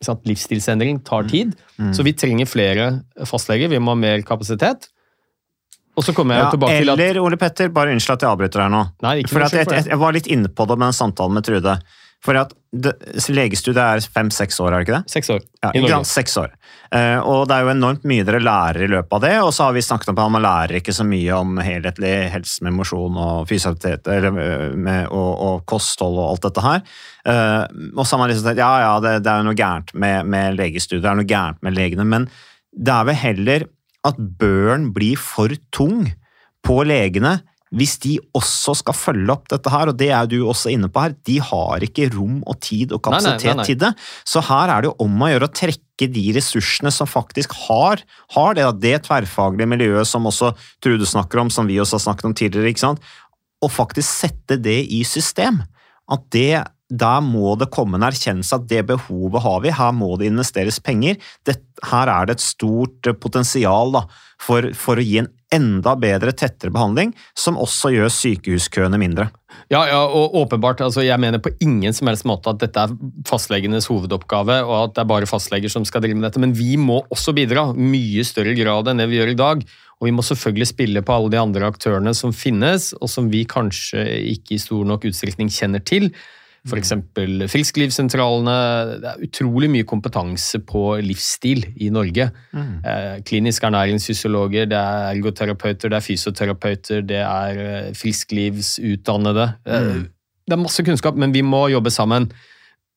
Sant? 0.01 0.25
Livsstilsendring 0.29 1.03
tar 1.05 1.29
tid. 1.29 1.53
Mm. 1.77 1.93
Så 1.97 2.07
vi 2.07 2.15
trenger 2.17 2.49
flere 2.49 2.89
fastleger. 3.29 3.69
Vi 3.69 3.83
må 3.83 3.93
ha 3.93 4.01
mer 4.01 4.25
kapasitet. 4.25 4.89
Og 5.99 6.07
så 6.07 6.15
kommer 6.17 6.39
jeg 6.39 6.47
Ja, 6.47 6.51
tilbake 6.55 6.79
til 6.79 6.93
at 6.93 7.01
eller, 7.01 7.21
Ole 7.21 7.37
Petter, 7.37 7.69
bare 7.75 7.93
unnskyld 7.93 8.15
at 8.17 8.25
jeg 8.25 8.31
avbryter 8.31 8.63
her 8.65 8.71
nå. 8.73 8.85
Nei, 9.05 9.19
ikke 9.21 9.35
for 9.35 9.45
at 9.45 9.57
jeg, 9.59 9.67
jeg, 9.69 9.91
jeg 9.91 10.01
var 10.01 10.15
litt 10.17 10.31
inne 10.31 10.49
på 10.49 10.65
det 10.71 10.79
med 10.79 10.87
den 10.87 10.97
samtalen 10.97 11.37
med 11.37 11.45
Trude. 11.45 11.75
For 12.21 12.37
at 12.37 12.51
det, 12.71 12.93
legestudiet 13.33 13.81
er 13.81 14.03
fem-seks 14.15 14.61
år, 14.63 14.75
er 14.75 14.83
det 14.83 14.87
ikke 14.87 14.99
det? 14.99 15.11
Seks 15.11 15.31
år 15.33 15.41
Ja, 15.41 15.71
i 15.75 15.81
Norge. 15.81 16.05
Seks 16.07 16.37
år. 16.39 16.53
Uh, 16.93 17.19
og 17.25 17.49
det 17.49 17.57
er 17.57 17.65
jo 17.65 17.73
enormt 17.73 18.05
mye 18.07 18.27
dere 18.29 18.43
lærer 18.45 18.85
i 18.85 18.91
løpet 18.93 19.17
av 19.17 19.23
det, 19.25 19.33
og 19.41 19.51
så 19.57 19.67
har 19.67 19.75
vi 19.75 19.83
snakket 19.85 20.13
om 20.13 20.21
at 20.21 20.35
man 20.37 20.45
lærer 20.45 20.77
ikke 20.79 20.95
så 20.95 21.07
mye 21.09 21.39
om 21.39 21.59
helhetlig 21.65 22.13
helse 22.35 22.67
med 22.67 22.77
mosjon 22.77 23.17
og 23.19 23.49
fysioterapeut 23.51 24.13
eller 24.13 24.39
eh, 24.93 25.03
og, 25.09 25.31
og 25.49 25.65
kosthold 25.71 26.21
og 26.21 26.29
alt 26.29 26.47
dette 26.47 26.67
her. 26.67 26.85
Uh, 27.25 27.65
og 27.97 28.05
så 28.05 28.15
har 28.15 28.23
man 28.23 28.33
liksom 28.33 28.51
sagt 28.51 28.63
ja, 28.63 28.71
ja, 28.85 28.95
det, 29.07 29.17
det 29.25 29.33
er 29.33 29.43
jo 29.43 29.49
noe 29.49 29.61
gærent 29.65 29.95
med, 30.05 30.31
med 30.37 30.61
legestudiet, 30.61 31.03
det 31.07 31.13
er 31.15 31.21
noe 31.23 31.33
gærent 31.33 31.63
med 31.67 31.79
legene, 31.79 32.07
men 32.13 32.29
det 32.71 32.95
er 32.95 33.09
vel 33.09 33.23
heller 33.25 33.69
at 34.07 34.21
børen 34.41 34.91
blir 34.97 35.19
for 35.21 35.53
tung 35.75 36.05
på 36.65 36.83
legene 36.85 37.41
hvis 37.71 37.97
de 38.03 38.17
også 38.35 38.75
skal 38.81 38.97
følge 38.99 39.31
opp 39.31 39.47
dette 39.53 39.71
her, 39.71 39.93
og 39.93 39.99
det 39.99 40.09
er 40.11 40.27
du 40.27 40.41
også 40.43 40.73
inne 40.73 40.89
på 40.91 41.05
her, 41.05 41.15
de 41.29 41.37
har 41.51 41.87
ikke 41.87 42.09
rom 42.17 42.41
og 42.43 42.59
tid 42.59 42.91
og 42.91 42.99
Nei, 42.99 43.21
nei, 43.21 43.21
kapasitet 43.21 43.53
nei, 43.53 43.57
nei. 43.61 43.67
til 43.69 43.79
det. 43.85 43.93
Så 44.27 44.43
her 44.49 44.73
er 44.75 44.83
det 44.83 44.91
jo 44.91 44.97
om 45.07 45.23
å 45.23 45.31
gjøre 45.31 45.47
å 45.47 45.55
trekke 45.61 46.09
de 46.11 46.25
ressursene 46.35 46.91
som 46.95 47.07
faktisk 47.11 47.55
har, 47.69 48.03
har 48.35 48.59
det, 48.59 48.67
det 48.83 48.97
tverrfaglige 49.07 49.71
miljøet 49.71 50.09
som 50.09 50.27
også 50.27 50.55
Trude 50.83 51.07
snakker 51.07 51.45
om, 51.45 51.53
som 51.53 51.69
vi 51.71 51.79
også 51.83 51.99
har 51.99 52.07
snakket 52.09 52.31
om 52.31 52.37
tidligere, 52.37 52.75
ikke 52.75 52.89
sant? 52.89 53.11
og 53.61 53.69
faktisk 53.73 54.09
sette 54.09 54.57
det 54.61 54.79
i 54.89 55.03
system. 55.05 55.61
At 56.11 56.23
det, 56.35 56.65
der 56.91 57.21
må 57.23 57.55
det 57.59 57.71
komme 57.75 57.99
en 57.99 58.07
erkjennelse 58.07 58.59
at 58.59 58.69
det 58.71 58.85
behovet 58.91 59.45
har 59.45 59.61
vi, 59.65 59.75
her 59.75 59.93
må 59.95 60.17
det 60.19 60.31
investeres 60.31 60.81
penger. 60.83 61.21
Det, 61.47 61.61
her 61.91 62.11
er 62.11 62.29
det 62.29 62.39
et 62.39 62.45
stort 62.45 63.07
eh, 63.07 63.17
potensial 63.17 63.95
da, 63.95 64.07
for, 64.41 64.73
for 64.77 64.99
å 64.99 65.05
gi 65.05 65.21
en 65.23 65.31
enda 65.55 65.97
bedre, 65.99 66.33
tettere 66.37 66.71
behandling, 66.71 67.13
som 67.39 67.59
også 67.59 67.91
gjør 67.95 68.13
sykehuskøene 68.15 68.99
mindre. 69.03 69.29
Ja, 69.71 69.83
ja, 69.87 69.99
og 70.07 70.37
åpenbart. 70.39 70.83
Altså, 70.87 71.03
jeg 71.03 71.19
mener 71.23 71.43
på 71.43 71.53
ingen 71.63 71.95
som 71.95 72.11
helst 72.11 72.27
måte 72.27 72.53
at 72.53 72.61
dette 72.63 72.85
er 72.87 72.95
fastlegenes 73.27 73.89
hovedoppgave, 73.91 74.61
og 74.67 74.75
at 74.77 74.97
det 74.97 75.03
er 75.03 75.11
bare 75.11 75.31
fastleger 75.31 75.73
som 75.73 75.87
skal 75.87 76.05
drive 76.05 76.19
med 76.19 76.29
dette, 76.29 76.43
men 76.43 76.55
vi 76.55 76.77
må 76.79 77.01
også 77.11 77.35
bidra. 77.37 77.69
Mye 77.75 78.25
større 78.27 78.55
grad 78.59 78.91
enn 78.91 79.03
det 79.03 79.11
vi 79.11 79.19
gjør 79.19 79.35
i 79.35 79.39
dag. 79.39 79.65
Og 80.01 80.09
vi 80.09 80.15
må 80.17 80.25
selvfølgelig 80.25 80.71
spille 80.71 81.03
på 81.05 81.15
alle 81.15 81.35
de 81.35 81.41
andre 81.43 81.67
aktørene 81.69 82.15
som 82.17 82.33
finnes, 82.35 82.93
og 82.99 83.11
som 83.13 83.29
vi 83.33 83.43
kanskje 83.49 84.07
ikke 84.33 84.57
i 84.57 84.63
stor 84.63 84.87
nok 84.89 85.11
utstrekning 85.11 85.51
kjenner 85.53 85.83
til. 85.85 86.13
F.eks. 86.69 86.93
frisklivssentralene. 87.49 88.57
Det 89.01 89.09
er 89.11 89.25
utrolig 89.25 89.71
mye 89.73 89.87
kompetanse 89.89 90.61
på 90.69 90.83
livsstil 91.01 91.65
i 91.81 91.89
Norge. 91.93 92.29
Mm. 92.53 92.85
Eh, 92.85 93.61
ernæringsfysiologer, 93.71 94.69
det 94.69 94.77
er 94.77 95.11
ergoterapeuter, 95.15 95.89
det 95.89 95.97
er 95.97 96.05
fysioterapeuter, 96.05 97.01
det 97.01 97.23
er 97.25 97.65
eh, 97.65 97.93
frisklivsutdannede. 97.97 99.53
Eh, 99.67 99.91
Mm. 99.91 100.09
Det 100.51 100.57
er 100.57 100.63
masse 100.65 100.83
kunnskap, 100.83 101.15
men 101.15 101.33
vi 101.33 101.43
må 101.47 101.69
jobbe 101.71 101.91
sammen. 101.95 102.33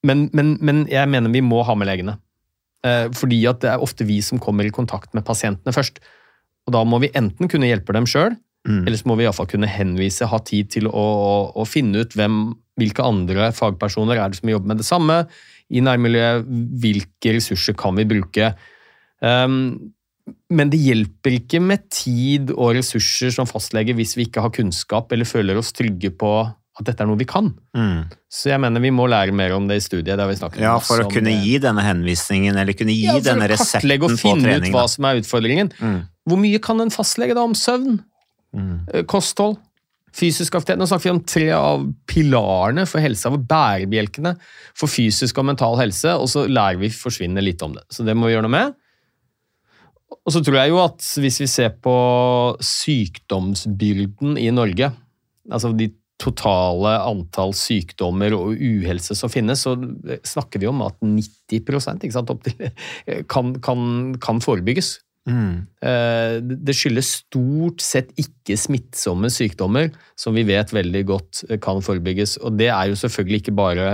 Men, 0.04 0.30
men, 0.34 0.58
men 0.60 0.88
jeg 0.90 1.10
mener 1.10 1.30
vi 1.30 1.42
må 1.46 1.62
ha 1.64 1.76
med 1.78 1.88
legene. 1.88 2.18
Eh, 2.84 3.08
fordi 3.16 3.44
det 3.62 3.70
er 3.70 3.84
ofte 3.84 4.08
vi 4.08 4.20
som 4.22 4.40
kommer 4.42 4.66
i 4.66 4.74
kontakt 4.74 5.14
med 5.14 5.24
pasientene 5.24 5.74
først. 5.76 6.02
Og 6.68 6.74
da 6.74 6.84
må 6.84 7.00
vi 7.04 7.12
enten 7.16 7.52
kunne 7.52 7.70
hjelpe 7.70 7.94
dem 7.96 8.08
sjøl, 8.10 8.36
Mm. 8.64 8.86
eller 8.86 8.96
så 8.96 9.10
må 9.10 9.18
vi 9.20 9.26
i 9.26 9.28
hvert 9.28 9.36
fall 9.36 9.50
kunne 9.52 9.68
henvise, 9.68 10.28
ha 10.32 10.38
tid 10.48 10.70
til 10.72 10.88
å, 10.88 10.92
å, 11.04 11.34
å 11.60 11.66
finne 11.68 12.06
ut 12.06 12.14
hvem, 12.16 12.38
hvilke 12.80 13.04
andre 13.04 13.50
fagpersoner 13.56 14.22
er 14.22 14.32
det 14.32 14.40
som 14.40 14.54
jobber 14.54 14.72
med 14.72 14.80
det 14.80 14.88
samme 14.88 15.18
i 15.74 15.84
nærmiljøet, 15.84 16.48
hvilke 16.84 17.36
ressurser 17.36 17.76
kan 17.80 17.98
vi 17.98 18.08
bruke. 18.08 18.54
Um, 19.20 19.92
men 20.54 20.72
det 20.72 20.80
hjelper 20.80 21.36
ikke 21.42 21.60
med 21.64 21.90
tid 21.92 22.54
og 22.54 22.78
ressurser 22.78 23.34
som 23.36 23.48
fastlege 23.50 23.96
hvis 23.98 24.16
vi 24.16 24.30
ikke 24.30 24.44
har 24.46 24.54
kunnskap 24.56 25.12
eller 25.12 25.28
føler 25.28 25.60
oss 25.60 25.74
trygge 25.76 26.14
på 26.16 26.32
at 26.74 26.88
dette 26.88 27.04
er 27.04 27.10
noe 27.10 27.20
vi 27.20 27.28
kan. 27.30 27.52
Mm. 27.78 28.08
Så 28.34 28.50
jeg 28.50 28.62
mener 28.64 28.82
vi 28.82 28.90
må 28.96 29.06
lære 29.12 29.36
mer 29.36 29.54
om 29.54 29.68
det 29.70 29.78
i 29.78 29.84
studiet. 29.84 30.16
Det 30.16 30.24
har 30.24 30.32
vi 30.32 30.40
snakket 30.40 30.64
Ja, 30.64 30.78
for 30.82 31.04
å 31.04 31.10
kunne 31.12 31.36
gi 31.44 31.60
denne 31.62 31.84
henvisningen, 31.86 32.58
eller 32.58 32.74
kunne 32.78 32.96
gi 32.96 33.06
Ja, 33.06 33.20
for 33.20 33.44
å 33.44 33.60
kartlegge 33.60 34.10
og 34.10 34.16
finne 34.18 34.56
ut 34.58 34.72
hva 34.74 34.88
som 34.90 35.06
er 35.10 35.20
utfordringen. 35.22 35.70
Mm. 35.78 36.00
Hvor 36.30 36.42
mye 36.42 36.64
kan 36.64 36.82
en 36.82 36.94
fastlege 36.94 37.38
da 37.38 37.44
om 37.46 37.54
søvn? 37.58 38.00
Mm. 38.54 39.06
Kosthold? 39.10 39.60
Fysisk 40.14 40.54
aktivitet? 40.54 40.78
Nå 40.78 40.86
snakker 40.90 41.08
vi 41.08 41.14
om 41.16 41.24
tre 41.26 41.48
av 41.58 41.88
pilarene 42.10 42.86
for 42.90 43.02
helse, 43.02 43.26
av 43.30 43.40
bærebjelkene 43.50 44.36
for 44.78 44.92
fysisk 44.92 45.42
og 45.42 45.48
mental 45.50 45.80
helse, 45.80 46.14
og 46.14 46.30
så 46.30 46.46
lærer 46.46 46.78
vi 46.84 46.92
forsvinne 46.94 47.42
litt 47.42 47.64
om 47.66 47.74
det. 47.74 47.86
Så 47.90 48.06
det 48.06 48.14
må 48.18 48.30
vi 48.30 48.36
gjøre 48.36 48.46
noe 48.46 48.54
med. 48.54 48.76
Og 50.14 50.36
så 50.36 50.44
tror 50.46 50.60
jeg 50.60 50.70
jo 50.70 50.80
at 50.84 51.02
hvis 51.24 51.42
vi 51.42 51.50
ser 51.50 51.74
på 51.82 51.96
sykdomsbyrden 52.62 54.38
i 54.38 54.52
Norge, 54.54 54.92
altså 55.50 55.74
de 55.74 55.90
totale 56.22 56.94
antall 57.04 57.52
sykdommer 57.58 58.36
og 58.38 58.54
uhelse 58.54 59.18
som 59.18 59.32
finnes, 59.34 59.66
så 59.66 59.74
snakker 60.30 60.62
vi 60.62 60.70
om 60.70 60.84
at 60.86 61.00
90 61.02 61.58
ikke 61.58 62.14
sant, 62.14 62.32
til, 62.46 62.70
kan, 63.32 63.56
kan, 63.66 64.14
kan 64.22 64.44
forebygges. 64.44 65.00
Mm. 65.30 65.68
Eh, 65.82 66.38
Det 66.44 66.76
skyldes 66.76 67.12
stort 67.24 67.84
sett 67.84 68.12
ikke 68.20 68.58
smittsomme 68.60 69.30
sykdommer, 69.32 69.92
som 70.20 70.36
vi 70.36 70.44
vet 70.48 70.74
veldig 70.76 71.04
godt 71.08 71.44
eh, 71.50 71.60
kan 71.64 71.80
forebygges. 71.84 72.38
Og 72.44 72.58
det 72.60 72.70
er 72.74 72.92
jo 72.92 73.00
selvfølgelig 73.00 73.44
ikke 73.44 73.56
bare 73.56 73.88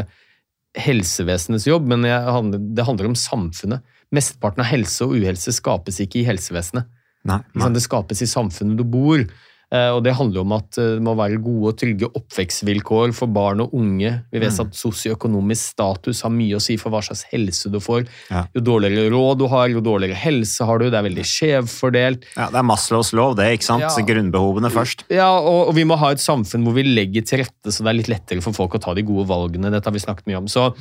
helsevesenets 0.78 1.66
jobb, 1.68 1.88
men 1.90 2.06
det 2.06 2.86
handler 2.86 3.10
om 3.10 3.18
samfunnet. 3.18 3.82
Mesteparten 4.14 4.62
av 4.64 4.70
helse 4.70 5.06
og 5.06 5.16
uhelse 5.18 5.54
skapes 5.54 5.98
ikke 6.02 6.22
i 6.22 6.28
helsevesenet. 6.28 6.90
Nei, 7.28 7.42
nei. 7.58 7.70
Det 7.76 7.82
skapes 7.84 8.22
i 8.24 8.30
samfunnet 8.30 8.80
du 8.80 8.86
bor. 8.88 9.26
Eh, 9.72 9.90
Og 9.94 10.02
det 10.04 10.16
handler 10.18 10.42
om 10.42 10.52
at 10.56 10.78
eh, 10.82 10.96
det 10.98 11.04
må 11.06 11.14
være 11.16 11.38
gode 11.46 11.70
og 11.70 11.78
trygge 11.78 12.08
oppvekstvilkår 12.18 13.12
for 13.14 13.28
barn 13.30 13.62
og 13.62 13.74
unge. 13.78 14.24
Vi 14.34 14.40
vet 14.42 14.50
Mm. 14.56 14.66
at 14.66 14.74
sosioøkonomisk 14.74 15.76
status 15.76 16.22
har 16.26 16.32
mye 16.34 16.56
å 16.58 16.62
si 16.62 16.76
for 16.78 16.90
hva 16.90 17.02
slags 17.06 17.24
helse 17.32 17.70
du 17.70 17.78
får. 17.80 18.08
Ja. 18.32 18.48
Jo 18.56 18.62
dårligere 18.62 19.12
råd 19.14 19.38
du 19.38 19.48
har, 19.48 19.68
jo 19.70 19.80
dårligere 19.80 20.16
helse 20.18 20.66
har 20.66 20.80
du. 20.80 20.90
Det 20.90 20.98
er 20.98 21.06
veldig 21.06 21.26
skjevfordelt. 21.26 22.26
Ja, 22.36 22.50
det 22.50 22.56
er 22.64 22.66
Maslows 22.66 23.14
lov, 23.14 23.36
det, 23.38 23.46
ikke 23.60 23.70
sant? 23.70 23.82
Ja. 23.86 23.94
Grunnbehovene 24.10 24.72
først. 24.74 25.06
Ja, 25.14 25.30
og, 25.38 25.70
og 25.70 25.76
vi 25.78 25.84
må 25.86 25.98
ha 26.02 26.12
et 26.16 26.24
samfunn 26.24 26.64
hvor 26.66 26.74
vi 26.74 26.84
legger 26.90 27.22
til 27.30 27.44
rette 27.46 27.70
så 27.72 27.84
det 27.86 27.94
er 27.94 28.00
litt 28.02 28.10
lettere 28.10 28.42
for 28.42 28.54
folk 28.58 28.74
å 28.74 28.82
ta 28.82 28.94
de 28.98 29.04
gode 29.06 29.28
valgene. 29.30 29.70
Dette 29.70 29.86
har 29.86 29.94
vi 29.94 30.00
snakket 30.02 30.26
mye 30.32 30.38
om. 30.42 30.48
Så 30.50 30.72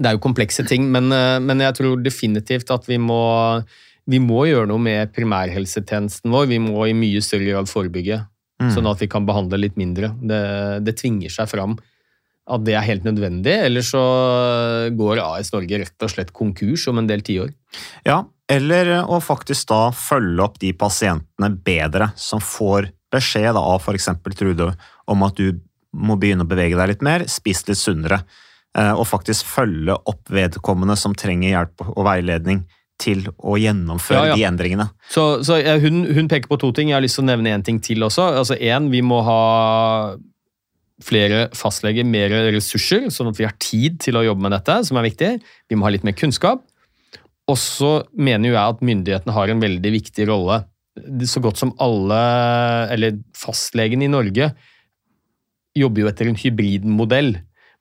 det 0.00 0.06
er 0.08 0.14
jo 0.16 0.22
komplekse 0.24 0.64
ting, 0.66 0.86
men, 0.90 1.12
eh, 1.12 1.38
men 1.42 1.58
jeg 1.60 1.74
tror 1.76 2.00
definitivt 2.02 2.70
at 2.72 2.86
vi 2.88 2.96
må, 2.96 3.20
vi 4.06 4.18
må 4.22 4.46
gjøre 4.48 4.68
noe 4.70 4.80
med 4.82 5.12
primærhelsetjenesten 5.16 6.30
vår. 6.32 6.48
Vi 6.50 6.58
må 6.62 6.88
i 6.88 6.96
mye 6.96 7.20
større 7.24 7.48
grad 7.50 7.70
forebygge, 7.70 8.26
Mm. 8.60 8.74
sånn 8.74 8.90
at 8.90 9.00
vi 9.00 9.06
kan 9.08 9.24
behandle 9.24 9.56
litt 9.56 9.76
mindre. 9.80 10.10
Det, 10.20 10.84
det 10.84 10.92
tvinger 11.00 11.30
seg 11.32 11.48
fram 11.48 11.78
at 12.50 12.64
det 12.66 12.74
er 12.74 12.84
helt 12.84 13.04
nødvendig, 13.04 13.54
eller 13.64 13.80
så 13.80 14.00
går 14.96 15.20
AS 15.22 15.52
Norge 15.54 15.78
rett 15.80 16.04
og 16.04 16.10
slett 16.10 16.32
konkurs 16.36 16.86
om 16.90 16.98
en 17.00 17.06
del 17.08 17.22
tiår. 17.24 17.54
Ja, 18.04 18.24
eller 18.50 18.90
å 19.06 19.20
faktisk 19.22 19.70
da 19.70 19.90
følge 19.96 20.44
opp 20.44 20.58
de 20.60 20.74
pasientene 20.76 21.50
bedre, 21.64 22.10
som 22.16 22.42
får 22.42 22.90
beskjed 23.10 23.54
da, 23.54 23.62
av 23.62 23.80
f.eks. 23.80 24.10
Trude 24.36 24.74
om 25.08 25.22
at 25.26 25.38
du 25.40 25.60
må 25.96 26.18
begynne 26.20 26.44
å 26.44 26.50
bevege 26.50 26.76
deg 26.78 26.92
litt 26.92 27.06
mer, 27.06 27.24
spise 27.30 27.70
litt 27.70 27.80
sunnere, 27.80 28.20
eh, 28.76 28.92
og 28.92 29.06
faktisk 29.08 29.46
følge 29.46 29.96
opp 30.04 30.28
vedkommende 30.28 30.98
som 30.98 31.14
trenger 31.14 31.54
hjelp 31.54 31.88
og 31.96 32.04
veiledning 32.06 32.66
til 33.00 33.26
å 33.38 33.56
gjennomføre 33.60 34.20
Ja, 34.20 34.32
ja. 34.32 34.38
de 34.38 34.46
endringene. 34.48 34.88
Så, 35.10 35.42
så 35.46 35.58
hun, 35.82 36.02
hun 36.12 36.28
peker 36.30 36.50
på 36.50 36.58
to 36.60 36.72
ting. 36.76 36.92
Jeg 36.92 36.98
har 36.98 37.04
lyst 37.04 37.18
til 37.18 37.26
å 37.26 37.30
nevne 37.30 37.54
én 37.56 37.64
ting 37.66 37.80
til 37.82 38.04
også. 38.06 38.30
Altså 38.42 38.58
en, 38.60 38.90
Vi 38.92 39.00
må 39.04 39.22
ha 39.26 39.40
flere 41.00 41.46
fastleger, 41.56 42.04
mer 42.04 42.32
ressurser, 42.52 43.08
sånn 43.12 43.30
at 43.30 43.38
vi 43.40 43.46
har 43.48 43.56
tid 43.62 43.96
til 44.04 44.18
å 44.20 44.24
jobbe 44.26 44.44
med 44.44 44.52
dette, 44.52 44.82
som 44.84 44.98
er 45.00 45.08
viktig. 45.08 45.30
Vi 45.70 45.78
må 45.78 45.88
ha 45.88 45.94
litt 45.94 46.04
mer 46.04 46.16
kunnskap. 46.18 46.66
Og 47.50 47.56
så 47.58 47.94
mener 48.14 48.50
jo 48.50 48.56
jeg 48.56 48.76
at 48.76 48.84
myndighetene 48.84 49.34
har 49.34 49.50
en 49.50 49.62
veldig 49.64 49.94
viktig 49.96 50.28
rolle. 50.28 50.60
Så 51.26 51.40
godt 51.42 51.60
som 51.60 51.72
alle, 51.82 52.20
eller 52.92 53.16
fastlegen 53.38 54.04
i 54.04 54.10
Norge, 54.12 54.52
jobber 55.78 56.04
jo 56.04 56.10
etter 56.10 56.28
en 56.30 56.38
hybridmodell, 56.38 57.36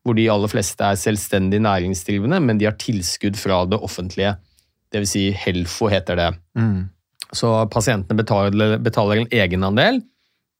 hvor 0.05 0.15
de 0.15 0.29
aller 0.32 0.51
fleste 0.51 0.86
er 0.86 0.99
selvstendig 0.99 1.60
næringsdrivende, 1.65 2.39
men 2.41 2.62
de 2.62 2.69
har 2.69 2.77
tilskudd 2.79 3.38
fra 3.38 3.65
det 3.69 3.82
offentlige. 3.84 4.38
Det 4.89 5.04
vil 5.04 5.10
si 5.10 5.25
Helfo 5.38 5.89
heter 5.91 6.17
det. 6.17 6.30
Mm. 6.58 6.89
Så 7.36 7.52
pasientene 7.69 8.17
betaler, 8.17 8.78
betaler 8.82 9.21
en 9.21 9.32
egenandel, 9.32 10.02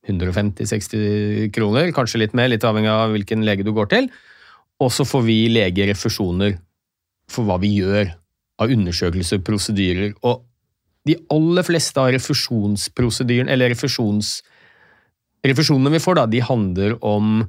150-60 0.10 1.50
kroner, 1.54 1.90
kanskje 1.94 2.22
litt 2.24 2.36
mer, 2.38 2.50
litt 2.52 2.66
avhengig 2.66 2.92
av 2.92 3.14
hvilken 3.14 3.44
lege 3.46 3.66
du 3.66 3.74
går 3.76 3.90
til. 3.92 4.10
Og 4.80 4.94
så 4.94 5.06
får 5.08 5.26
vi 5.26 5.40
leger 5.52 5.90
refusjoner 5.92 6.56
for 7.30 7.46
hva 7.46 7.58
vi 7.62 7.74
gjør 7.82 8.14
av 8.60 8.72
undersøkelser, 8.74 9.42
prosedyrer. 9.46 10.14
Og 10.26 10.44
de 11.08 11.16
aller 11.34 11.66
fleste 11.66 12.02
av 12.02 12.12
refusjonsprosedyren, 12.16 13.50
eller 13.52 13.72
refusjons, 13.74 14.40
refusjonene 15.46 15.94
vi 15.96 16.04
får, 16.04 16.20
da, 16.20 16.28
de 16.30 16.44
handler 16.44 16.98
om 17.06 17.42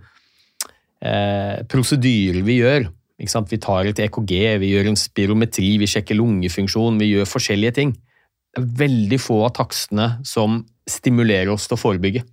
eh, 1.03 1.61
prosedyrer 1.71 2.43
vi 2.47 2.61
gjør. 2.61 2.89
Vi 3.21 3.61
tar 3.61 3.89
et 3.91 4.01
EKG, 4.01 4.33
vi 4.63 4.73
gjør 4.73 4.91
en 4.91 4.99
spirometri, 4.99 5.75
vi 5.81 5.89
sjekker 5.91 6.17
lungefunksjon, 6.17 6.99
vi 7.01 7.13
gjør 7.13 7.29
forskjellige 7.29 7.77
ting. 7.77 7.95
Det 8.51 8.63
er 8.63 8.71
veldig 8.81 9.19
få 9.21 9.43
av 9.47 9.55
takstene 9.61 10.07
som 10.27 10.63
stimulerer 10.89 11.53
oss 11.53 11.69
til 11.69 11.77
å 11.77 11.83
forebygge. 11.85 12.25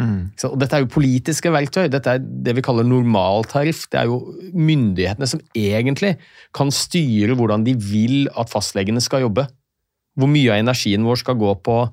Mm. 0.00 0.32
Og 0.48 0.56
dette 0.62 0.78
er 0.78 0.84
jo 0.84 0.90
politiske 0.94 1.52
verktøy. 1.52 1.84
Dette 1.92 2.16
er 2.16 2.22
det 2.22 2.54
vi 2.56 2.64
kaller 2.64 2.86
normaltariff. 2.88 3.84
Det 3.92 4.00
er 4.00 4.08
jo 4.08 4.20
myndighetene 4.56 5.28
som 5.28 5.42
egentlig 5.56 6.14
kan 6.56 6.72
styre 6.72 7.36
hvordan 7.36 7.66
de 7.66 7.76
vil 7.76 8.30
at 8.32 8.50
fastlegene 8.52 9.02
skal 9.04 9.26
jobbe. 9.26 9.44
Hvor 10.18 10.30
mye 10.30 10.54
av 10.54 10.62
energien 10.64 11.04
vår 11.06 11.20
skal 11.20 11.38
gå 11.40 11.52
på 11.64 11.76
å 11.82 11.88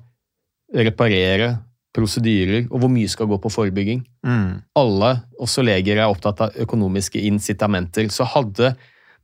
reparere 0.74 1.52
prosedyrer, 1.98 2.68
og 2.70 2.84
hvor 2.84 2.92
mye 2.92 3.10
skal 3.10 3.28
gå 3.30 3.40
på 3.42 3.52
forebygging. 3.52 4.04
Mm. 4.26 4.62
Alle, 4.78 5.10
også 5.42 5.66
leger, 5.66 5.98
er 5.98 6.06
opptatt 6.06 6.46
av 6.46 6.62
økonomiske 6.64 7.20
incitamenter. 7.28 8.08
Så 8.14 8.26
hadde 8.30 8.76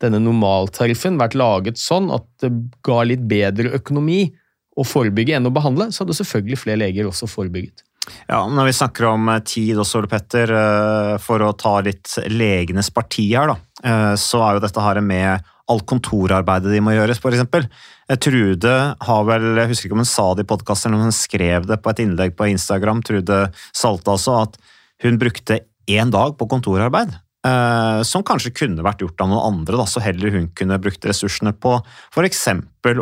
denne 0.03 0.21
normaltariffen 0.21 1.17
vært 1.21 1.37
laget 1.39 1.81
sånn 1.81 2.11
at 2.15 2.27
det 2.43 2.51
ga 2.85 3.01
litt 3.07 3.23
bedre 3.31 3.73
økonomi 3.79 4.27
å 4.75 4.85
forebygge 4.87 5.39
enn 5.39 5.47
å 5.47 5.55
behandle, 5.55 5.91
så 5.95 6.03
hadde 6.03 6.17
selvfølgelig 6.19 6.61
flere 6.65 6.83
leger 6.83 7.09
også 7.09 7.31
forebygget. 7.31 7.85
Ja, 8.29 8.43
Når 8.49 8.69
vi 8.69 8.77
snakker 8.77 9.07
om 9.09 9.29
eh, 9.33 9.43
tid 9.47 9.79
også, 9.81 10.03
Ole 10.03 10.11
Petter, 10.13 10.51
eh, 10.53 11.15
for 11.23 11.45
å 11.45 11.55
ta 11.57 11.79
litt 11.85 12.17
legenes 12.29 12.91
parti 12.93 13.31
her, 13.33 13.55
da, 13.55 13.57
eh, 13.85 14.13
så 14.21 14.43
er 14.45 14.57
jo 14.57 14.65
dette 14.67 14.85
her 14.85 15.01
med 15.05 15.54
alt 15.73 15.85
kontorarbeidet 15.89 16.73
de 16.75 16.81
må 16.85 16.95
gjøres, 16.95 17.21
eksempel. 17.25 17.67
Eh, 18.09 18.19
Trude 18.21 18.75
har 19.01 19.27
vel, 19.29 19.51
jeg 19.57 19.71
husker 19.73 19.89
ikke 19.89 19.99
om 19.99 20.05
hun 20.05 20.11
sa 20.11 20.27
det 20.37 20.45
i 20.45 20.51
podkasten, 20.51 20.91
eller 20.91 21.01
om 21.01 21.09
hun 21.09 21.17
skrev 21.17 21.69
det 21.71 21.81
på 21.83 21.93
et 21.93 22.03
innlegg 22.05 22.37
på 22.37 22.49
Instagram, 22.53 23.03
Trude 23.07 23.47
Salte 23.73 24.13
altså, 24.13 24.43
at 24.45 24.59
hun 25.05 25.21
brukte 25.21 25.63
én 25.91 26.13
dag 26.13 26.37
på 26.39 26.49
kontorarbeid. 26.49 27.17
Uh, 27.45 28.01
Som 28.09 28.23
kanskje 28.25 28.55
kunne 28.57 28.85
vært 28.85 29.03
gjort 29.05 29.21
av 29.21 29.29
noen 29.29 29.59
andre, 29.61 29.77
da, 29.77 29.85
så 29.89 30.01
heller 30.01 30.33
hun 30.33 30.47
kunne 30.57 30.81
brukt 30.81 31.05
ressursene 31.05 31.53
på 31.53 31.77
f.eks. 32.15 32.47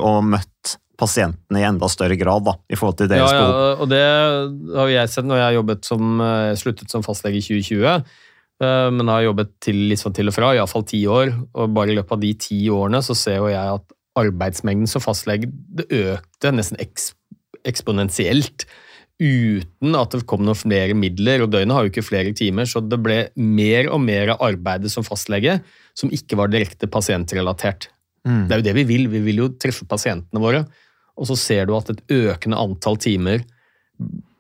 å 0.03 0.14
møtt 0.26 0.78
pasientene 0.99 1.62
i 1.62 1.66
enda 1.66 1.89
større 1.91 2.16
grad 2.18 2.45
da, 2.47 2.57
i 2.70 2.78
forhold 2.78 2.99
til 3.01 3.11
deres 3.11 3.30
ja, 3.32 3.39
behov. 3.39 3.80
og 3.82 3.89
det 3.91 4.03
har 4.76 4.91
jeg 4.93 5.12
sett 5.14 5.26
når 5.26 5.41
jeg 5.41 5.47
har 5.47 5.57
jobbet 5.57 5.89
som, 5.89 6.20
eh, 6.26 6.51
sluttet 6.59 6.93
som 6.93 7.07
fastlege 7.07 7.41
i 7.41 7.47
2020. 7.47 8.05
eh, 8.61 8.90
Men 8.92 9.09
har 9.09 9.24
jobbet 9.28 9.55
til, 9.64 9.80
litt 9.88 10.03
sånn 10.03 10.16
til 10.16 10.28
og 10.28 10.36
fra, 10.36 10.53
iallfall 10.57 10.84
ti 10.88 11.05
år. 11.07 11.32
Og 11.55 11.72
bare 11.72 11.94
i 11.94 11.98
løpet 11.98 12.18
av 12.18 12.22
de 12.22 12.32
ti 12.34 12.61
årene 12.72 13.03
så 13.05 13.16
ser 13.16 13.40
jo 13.40 13.50
jeg 13.53 13.78
at 13.78 13.98
arbeidsmengden 14.18 14.90
som 14.90 15.00
fastlege 15.00 15.48
det 15.48 15.86
økte 15.88 16.53
nesten 16.53 16.80
eks, 16.82 17.14
eksponentielt 17.64 18.66
uten 19.22 19.96
at 19.96 20.14
det 20.14 20.24
kom 20.28 20.42
noen 20.44 20.59
flere 20.59 20.96
midler, 20.98 21.44
og 21.44 21.53
døgnet 21.53 21.76
har 21.76 21.86
jo 21.86 21.92
ikke 21.92 22.05
flere 22.05 22.32
timer, 22.36 22.66
så 22.68 22.82
det 22.82 22.98
ble 23.03 23.18
mer 23.38 23.88
og 23.92 24.00
mer 24.03 24.34
av 24.34 24.42
arbeidet 24.48 24.90
som 24.92 25.07
fastlege 25.07 25.61
som 25.98 26.11
ikke 26.12 26.38
var 26.40 26.50
direkte 26.53 26.88
pasientrelatert. 26.90 27.88
Mm. 28.26 28.46
Det 28.48 28.55
er 28.55 28.62
jo 28.62 28.66
det 28.66 28.76
vi 28.80 28.86
vil, 28.88 29.07
vi 29.12 29.22
vil 29.22 29.44
jo 29.44 29.53
treffe 29.61 29.86
pasientene 29.88 30.42
våre. 30.42 30.64
Og 31.18 31.28
så 31.28 31.36
ser 31.38 31.68
du 31.68 31.74
at 31.76 31.90
et 31.92 32.03
økende 32.14 32.59
antall 32.59 32.98
timer 33.03 33.44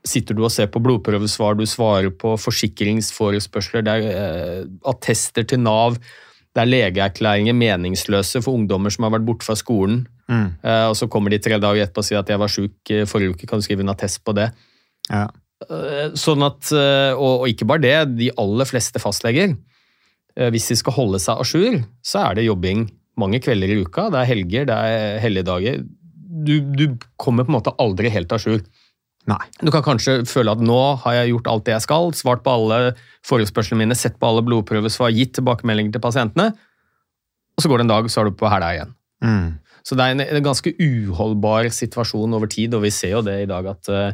sitter 0.06 0.36
du 0.36 0.42
og 0.46 0.52
ser 0.52 0.68
på 0.72 0.82
blodprøvesvar, 0.82 1.56
du 1.58 1.64
svarer 1.68 2.10
på 2.10 2.34
forsikringsforespørsler, 2.40 3.84
det 3.86 3.94
er 3.94 4.08
eh, 4.10 4.64
attester 4.90 5.46
til 5.48 5.62
Nav, 5.62 5.98
det 6.52 6.64
er 6.64 6.68
legeerklæringer 6.68 7.56
meningsløse 7.56 8.42
for 8.44 8.58
ungdommer 8.58 8.92
som 8.92 9.06
har 9.06 9.14
vært 9.14 9.28
borte 9.28 9.46
fra 9.46 9.56
skolen. 9.56 10.02
Mm. 10.28 10.48
Eh, 10.60 10.86
og 10.90 10.96
så 10.98 11.08
kommer 11.12 11.32
de 11.32 11.40
tre 11.42 11.58
dager 11.62 11.86
etterpå 11.86 12.02
og 12.02 12.08
sier 12.08 12.20
at 12.20 12.32
jeg 12.32 12.42
var 12.42 12.52
sjuk 12.52 12.92
eh, 12.92 13.06
forrige 13.08 13.36
uke, 13.36 13.48
kan 13.48 13.62
du 13.62 13.66
skrive 13.66 13.86
en 13.86 13.94
attest 13.94 14.20
på 14.26 14.34
det? 14.36 14.50
Ja. 15.08 15.28
Sånn 16.18 16.42
at, 16.42 16.72
og, 16.74 17.44
og 17.44 17.50
ikke 17.52 17.68
bare 17.70 17.82
det, 17.84 17.94
de 18.18 18.32
aller 18.42 18.66
fleste 18.66 18.98
fastleger, 18.98 19.54
eh, 20.34 20.50
hvis 20.50 20.66
de 20.72 20.78
skal 20.80 20.96
holde 20.98 21.22
seg 21.22 21.38
a 21.38 21.46
jour, 21.46 21.78
så 22.02 22.26
er 22.26 22.38
det 22.38 22.48
jobbing 22.48 22.88
mange 23.20 23.38
kvelder 23.44 23.70
i 23.70 23.80
uka. 23.84 24.08
Det 24.10 24.22
er 24.22 24.30
helger, 24.32 24.66
det 24.68 24.76
er 24.76 25.18
helligdager. 25.22 25.82
Du, 26.42 26.56
du 26.74 26.86
kommer 27.20 27.46
på 27.46 27.52
en 27.52 27.58
måte 27.60 27.76
aldri 27.82 28.10
helt 28.10 28.32
a 28.34 28.40
jour. 28.42 28.64
Nei. 29.30 29.38
Du 29.62 29.70
kan 29.70 29.84
kanskje 29.86 30.20
føle 30.26 30.50
at 30.56 30.62
nå 30.64 30.80
har 31.04 31.14
jeg 31.20 31.30
gjort 31.30 31.50
alt 31.52 31.64
det 31.68 31.76
jeg 31.76 31.84
skal, 31.84 32.10
svart 32.18 32.42
på 32.42 32.54
alle 32.56 32.78
forespørslene 33.28 33.84
mine, 33.84 33.94
sett 33.98 34.16
på 34.18 34.26
alle 34.26 34.42
blodprøvesvar, 34.42 35.12
gitt 35.14 35.36
tilbakemeldinger 35.38 35.94
til 35.94 36.02
pasientene, 36.02 36.48
og 37.52 37.62
så 37.62 37.70
går 37.70 37.82
det 37.82 37.86
en 37.86 37.92
dag, 37.94 38.08
så 38.10 38.22
er 38.22 38.30
du 38.30 38.38
på 38.40 38.50
hæla 38.50 38.72
igjen. 38.74 38.94
Mm. 39.22 39.48
Så 39.86 39.94
det 39.98 40.04
er 40.04 40.14
en, 40.16 40.24
en 40.24 40.44
ganske 40.46 40.72
uholdbar 40.78 41.68
situasjon 41.74 42.34
over 42.34 42.50
tid, 42.50 42.74
og 42.74 42.82
vi 42.86 42.90
ser 42.94 43.14
jo 43.16 43.22
det 43.26 43.40
i 43.44 43.48
dag 43.50 43.66
at 43.70 43.90
uh, 43.92 44.12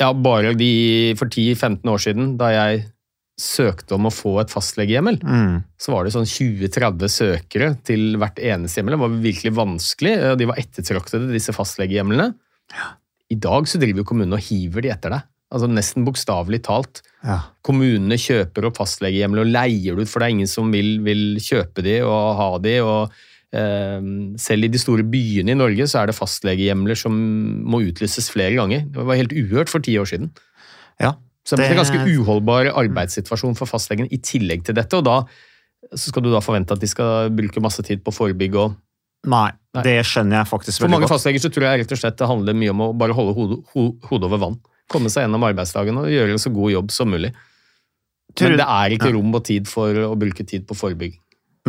ja, 0.00 0.10
bare 0.12 0.52
de 0.58 0.72
for 1.20 1.30
10-15 1.30 1.88
år 1.92 2.02
siden, 2.02 2.32
da 2.40 2.50
jeg 2.52 2.82
søkte 3.42 3.96
om 3.96 4.06
å 4.10 4.12
få 4.12 4.34
et 4.42 4.52
fastlegehjemmel, 4.52 5.20
Mm. 5.24 5.62
så 5.80 5.94
var 5.94 6.04
det 6.04 6.12
sånn 6.14 6.28
20-30 6.28 7.08
søkere 7.10 7.70
til 7.86 8.18
hvert 8.20 8.38
eneste 8.38 8.80
hjemmel. 8.80 8.98
Det 8.98 9.04
var 9.06 9.22
virkelig 9.24 9.52
vanskelig, 9.56 10.12
og 10.32 10.38
de 10.38 10.48
var 10.50 10.60
ettertraktede, 10.60 11.30
disse 11.32 11.54
fastlegehjemlene. 11.56 12.28
I 13.32 13.38
dag 13.40 13.68
så 13.70 13.80
driver 13.80 14.02
jo 14.02 14.08
kommunene 14.08 14.38
og 14.38 14.46
hiver 14.46 14.84
de 14.84 14.92
etter 14.92 15.14
deg. 15.14 15.26
Altså 15.52 15.68
Nesten 15.68 16.06
bokstavelig 16.06 16.62
talt. 16.64 17.02
Ja. 17.24 17.38
Kommunene 17.64 18.16
kjøper 18.20 18.68
opp 18.68 18.78
fastlegehjemler 18.80 19.44
og 19.44 19.52
leier 19.52 19.98
det 19.98 20.06
ut, 20.06 20.10
for 20.10 20.22
det 20.22 20.28
er 20.28 20.36
ingen 20.36 20.50
som 20.50 20.72
vil, 20.72 20.94
vil 21.04 21.36
kjøpe 21.42 21.84
de 21.84 21.98
og 22.06 22.38
ha 22.38 22.48
de. 22.64 22.78
og 22.84 23.12
eh, 23.56 24.08
Selv 24.40 24.68
i 24.68 24.72
de 24.72 24.80
store 24.80 25.04
byene 25.04 25.52
i 25.52 25.58
Norge 25.58 25.88
så 25.90 26.02
er 26.02 26.10
det 26.10 26.16
fastlegehjemler 26.16 26.98
som 26.98 27.18
må 27.68 27.82
utlyses 27.84 28.30
flere 28.32 28.56
ganger. 28.60 28.88
Det 28.88 29.04
var 29.08 29.20
helt 29.20 29.36
uhørt 29.36 29.72
for 29.72 29.84
ti 29.84 29.98
år 30.00 30.08
siden. 30.12 30.32
ja. 31.02 31.16
Så 31.42 31.56
det 31.58 31.64
er 31.66 31.72
en 31.74 31.80
ganske 31.80 31.98
uholdbar 32.20 32.68
arbeidssituasjon 32.70 33.56
for 33.58 33.66
fastlegen 33.66 34.06
i 34.14 34.20
tillegg 34.22 34.60
til 34.62 34.76
dette. 34.78 34.94
og 34.94 35.02
da 35.02 35.16
så 35.90 36.12
skal 36.12 36.22
du 36.22 36.30
da 36.30 36.40
forvente 36.40 36.74
at 36.74 36.80
de 36.80 36.86
skal 36.86 37.32
bruke 37.34 37.62
masse 37.64 37.82
tid 37.82 38.02
på 38.04 38.12
å 38.12 38.14
forebygge. 38.14 38.58
og 38.58 38.76
Nei, 39.22 39.48
Nei. 39.76 39.82
det 39.86 39.96
skjønner 40.08 40.40
jeg 40.40 40.50
faktisk 40.50 40.74
veldig 40.74 40.82
godt. 40.82 40.88
For 40.88 40.94
mange 40.96 41.06
godt. 41.06 41.14
fastleger 41.14 41.44
så 41.44 41.52
tror 41.54 41.66
jeg 41.68 41.82
rett 41.82 41.94
og 41.94 42.02
slett 42.02 42.18
det 42.18 42.30
handler 42.32 42.58
mye 42.58 42.74
om 42.74 42.84
å 42.88 42.92
bare 42.98 43.16
holde 43.16 43.34
hodet, 43.36 43.58
ho, 43.74 43.88
hodet 44.10 44.28
over 44.28 44.42
vann. 44.42 44.60
Komme 44.90 45.12
seg 45.12 45.26
gjennom 45.26 45.46
arbeidsdagen 45.46 46.00
og 46.02 46.10
gjøre 46.10 46.34
en 46.34 46.42
så 46.42 46.52
god 46.52 46.74
jobb 46.74 46.94
som 46.94 47.12
mulig. 47.12 47.32
Men 48.40 48.56
det 48.58 48.66
er 48.66 48.94
ikke 48.96 49.12
rom 49.12 49.34
og 49.36 49.44
tid 49.44 49.68
for 49.68 49.94
å 50.08 50.14
bruke 50.18 50.44
tid 50.48 50.64
på 50.66 50.76
forebygging. 50.76 51.18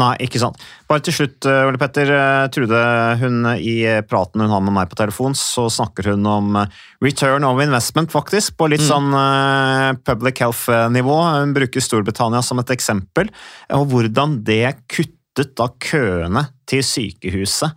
Nei, 0.02 0.16
ikke 0.26 0.40
sant. 0.42 0.58
Bare 0.90 1.04
til 1.06 1.14
slutt, 1.14 1.46
eh, 1.46 1.68
Ole 1.68 1.78
Petter. 1.78 2.10
eh, 2.10 2.48
Trude, 2.50 2.80
hun 3.20 3.46
i 3.54 4.02
praten 4.10 4.42
hun 4.42 4.50
har 4.50 4.62
med 4.66 4.74
meg 4.74 4.90
på 4.90 4.98
telefon, 4.98 5.36
så 5.38 5.68
snakker 5.70 6.10
hun 6.10 6.26
om 6.26 6.56
eh, 6.56 6.66
return 7.04 7.44
of 7.46 7.62
investment, 7.62 8.10
faktisk, 8.10 8.58
på 8.58 8.72
litt 8.74 8.82
sånn 8.82 9.14
eh, 9.14 9.94
public 10.02 10.42
health-nivå. 10.42 11.18
Hun 11.44 11.54
bruker 11.54 11.80
Storbritannia 11.80 12.42
som 12.42 12.58
et 12.64 12.74
eksempel, 12.74 13.30
og 13.70 13.86
hvordan 13.94 14.40
det 14.44 14.80
kuttet 14.90 15.54
da 15.62 15.70
køene 15.78 16.48
til 16.70 16.84
sykehuset 16.86 17.72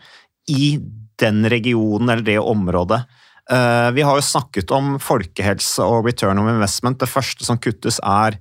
i 0.53 0.77
den 1.21 1.45
regionen 1.51 2.11
eller 2.13 2.23
det 2.27 2.39
området. 2.43 3.03
Eh, 3.51 3.91
Vi 3.97 4.03
har 4.03 4.17
jo 4.19 4.25
snakket 4.27 4.71
om 4.75 4.99
folkehelse 5.03 5.83
og 5.87 6.05
return 6.07 6.39
of 6.43 6.51
investment. 6.53 6.99
Det 7.01 7.09
første 7.09 7.45
som 7.47 7.59
kuttes, 7.59 7.99
er, 8.05 8.37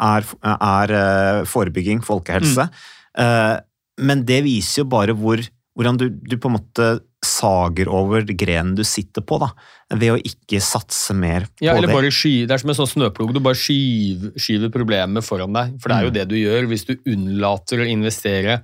er, 0.00 0.24
er 0.56 0.94
eh, 1.00 1.44
forebygging, 1.44 2.00
folkehelse. 2.06 2.68
Mm. 3.16 3.60
Men 4.06 4.24
det 4.28 4.42
viser 4.44 4.82
jo 4.82 4.88
bare 4.92 5.14
hvor, 5.16 5.40
hvordan 5.76 5.96
du, 5.96 6.10
du 6.10 6.36
på 6.36 6.50
en 6.50 6.56
måte 6.58 6.88
sager 7.24 7.88
over 7.88 8.26
grenen 8.36 8.74
du 8.76 8.82
sitter 8.86 9.24
på, 9.24 9.38
da, 9.40 9.48
ved 9.96 10.12
å 10.12 10.18
ikke 10.20 10.60
satse 10.62 11.14
mer 11.16 11.46
på 11.48 11.64
Ja, 11.64 11.72
eller 11.74 11.88
det. 11.88 11.96
bare 11.96 12.10
sky, 12.12 12.34
Det 12.46 12.52
er 12.54 12.60
som 12.62 12.70
en 12.74 12.76
sånn 12.76 12.90
snøplog. 12.92 13.32
Du 13.34 13.40
bare 13.40 13.56
skyver, 13.58 14.34
skyver 14.36 14.70
problemet 14.74 15.24
foran 15.26 15.56
deg. 15.56 15.72
For 15.80 15.88
det 15.90 15.96
er 15.96 16.04
jo 16.04 16.12
Mm. 16.12 16.18
det 16.18 16.26
du 16.28 16.36
gjør 16.36 16.68
hvis 16.70 16.84
du 16.86 16.94
unnlater 17.08 17.80
å 17.82 17.88
investere 17.88 18.58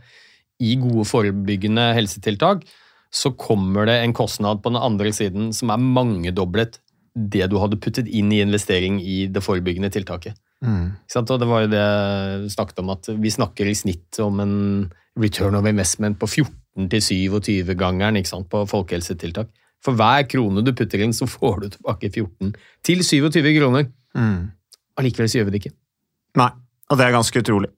i 0.63 0.77
gode 0.81 1.05
forebyggende 1.09 1.91
helsetiltak. 1.97 2.65
Så 3.13 3.35
kommer 3.37 3.87
det 3.89 3.99
en 4.01 4.15
kostnad 4.17 4.63
på 4.65 4.73
den 4.73 4.81
andre 4.81 5.13
siden 5.13 5.51
som 5.57 5.73
er 5.75 5.83
mangedoblet 5.83 6.79
det 7.13 7.45
du 7.53 7.59
hadde 7.61 7.77
puttet 7.77 8.09
inn 8.09 8.33
i 8.33 8.41
investering 8.41 9.01
i 9.05 9.27
det 9.29 9.43
forebyggende 9.45 9.91
tiltaket. 9.93 10.39
Mm. 10.65 10.95
Og 11.19 11.41
det 11.41 11.49
var 11.51 11.65
jo 11.65 11.73
det 11.73 11.87
vi 12.45 12.53
snakket 12.55 12.79
om, 12.81 12.93
at 12.95 13.11
vi 13.21 13.31
snakker 13.35 13.69
i 13.69 13.75
snitt 13.77 14.21
om 14.23 14.41
en 14.41 14.55
return 15.21 15.59
of 15.59 15.67
investment 15.69 16.19
på 16.21 16.27
14-27-gangeren 16.31 18.23
på 18.49 18.63
folkehelsetiltak. 18.71 19.51
For 19.83 19.99
hver 19.99 20.25
krone 20.31 20.63
du 20.65 20.73
putter 20.79 21.03
inn, 21.03 21.13
så 21.13 21.27
får 21.29 21.61
du 21.61 21.69
tilbake 21.75 22.09
14 22.09 22.55
til 22.87 23.03
27 23.05 23.59
kroner. 23.59 23.91
Mm. 24.17 24.53
Allikevel 25.01 25.29
så 25.29 25.41
gjør 25.41 25.51
vi 25.51 25.55
det 25.55 25.63
ikke. 25.65 25.77
Nei, 26.39 26.51
og 26.89 26.99
det 26.99 27.05
er 27.07 27.17
ganske 27.17 27.43
utrolig. 27.43 27.71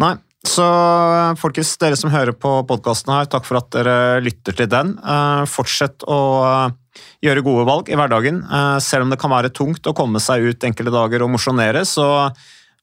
Nei, 0.00 0.14
så 0.48 0.66
folkens, 1.40 1.74
dere 1.80 1.96
som 1.98 2.12
hører 2.12 2.34
på 2.36 2.50
podkasten 2.68 3.12
her, 3.14 3.28
takk 3.30 3.46
for 3.46 3.60
at 3.60 3.70
dere 3.74 3.96
lytter 4.24 4.56
til 4.56 4.68
den. 4.70 4.94
Eh, 4.98 5.42
fortsett 5.50 6.04
å 6.08 6.20
eh, 6.48 7.02
gjøre 7.26 7.44
gode 7.46 7.66
valg 7.68 7.90
i 7.92 7.98
hverdagen. 7.98 8.40
Eh, 8.44 8.78
selv 8.84 9.06
om 9.06 9.12
det 9.12 9.20
kan 9.20 9.32
være 9.32 9.52
tungt 9.54 9.86
å 9.88 9.94
komme 9.96 10.22
seg 10.22 10.46
ut 10.48 10.68
enkelte 10.68 10.94
dager 10.94 11.24
og 11.24 11.32
mosjonere, 11.34 11.84
så 11.88 12.08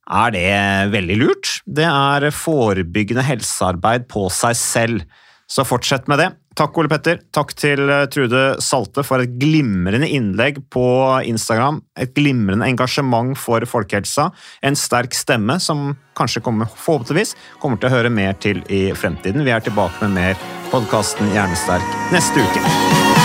er 0.06 0.36
det 0.36 0.50
veldig 0.94 1.20
lurt. 1.22 1.54
Det 1.66 1.88
er 1.90 2.30
forebyggende 2.36 3.26
helsearbeid 3.26 4.06
på 4.12 4.28
seg 4.34 4.58
selv. 4.60 5.06
Så 5.50 5.66
fortsett 5.66 6.10
med 6.12 6.22
det. 6.22 6.30
Takk, 6.56 6.78
Ole 6.80 6.88
Petter. 6.92 7.20
Takk 7.36 7.52
til 7.60 7.90
eh, 7.92 8.06
Trude 8.12 8.44
Salte 8.64 9.04
for 9.04 9.24
et 9.24 9.36
glimrende 9.42 10.08
innlegg 10.08 10.62
på 10.72 10.86
Instagram. 11.28 11.82
Et 12.00 12.14
glimrende 12.16 12.68
engasjement 12.70 13.36
for 13.40 13.66
folkehelsa. 13.68 14.30
En 14.64 14.80
sterk 14.80 15.16
stemme 15.18 15.60
som 15.60 15.92
kanskje 16.16 16.44
kommer, 16.46 16.72
forhåpentligvis 16.72 17.36
kommer 17.60 17.82
til 17.82 17.92
å 17.92 17.96
høre 17.98 18.14
mer 18.14 18.40
til 18.40 18.64
i 18.72 18.88
fremtiden. 18.96 19.44
Vi 19.44 19.52
er 19.52 19.68
tilbake 19.68 20.00
med 20.06 20.16
mer 20.16 20.50
podkasten 20.72 21.36
Hjernesterk 21.36 21.96
neste 22.16 22.48
uke. 22.48 23.25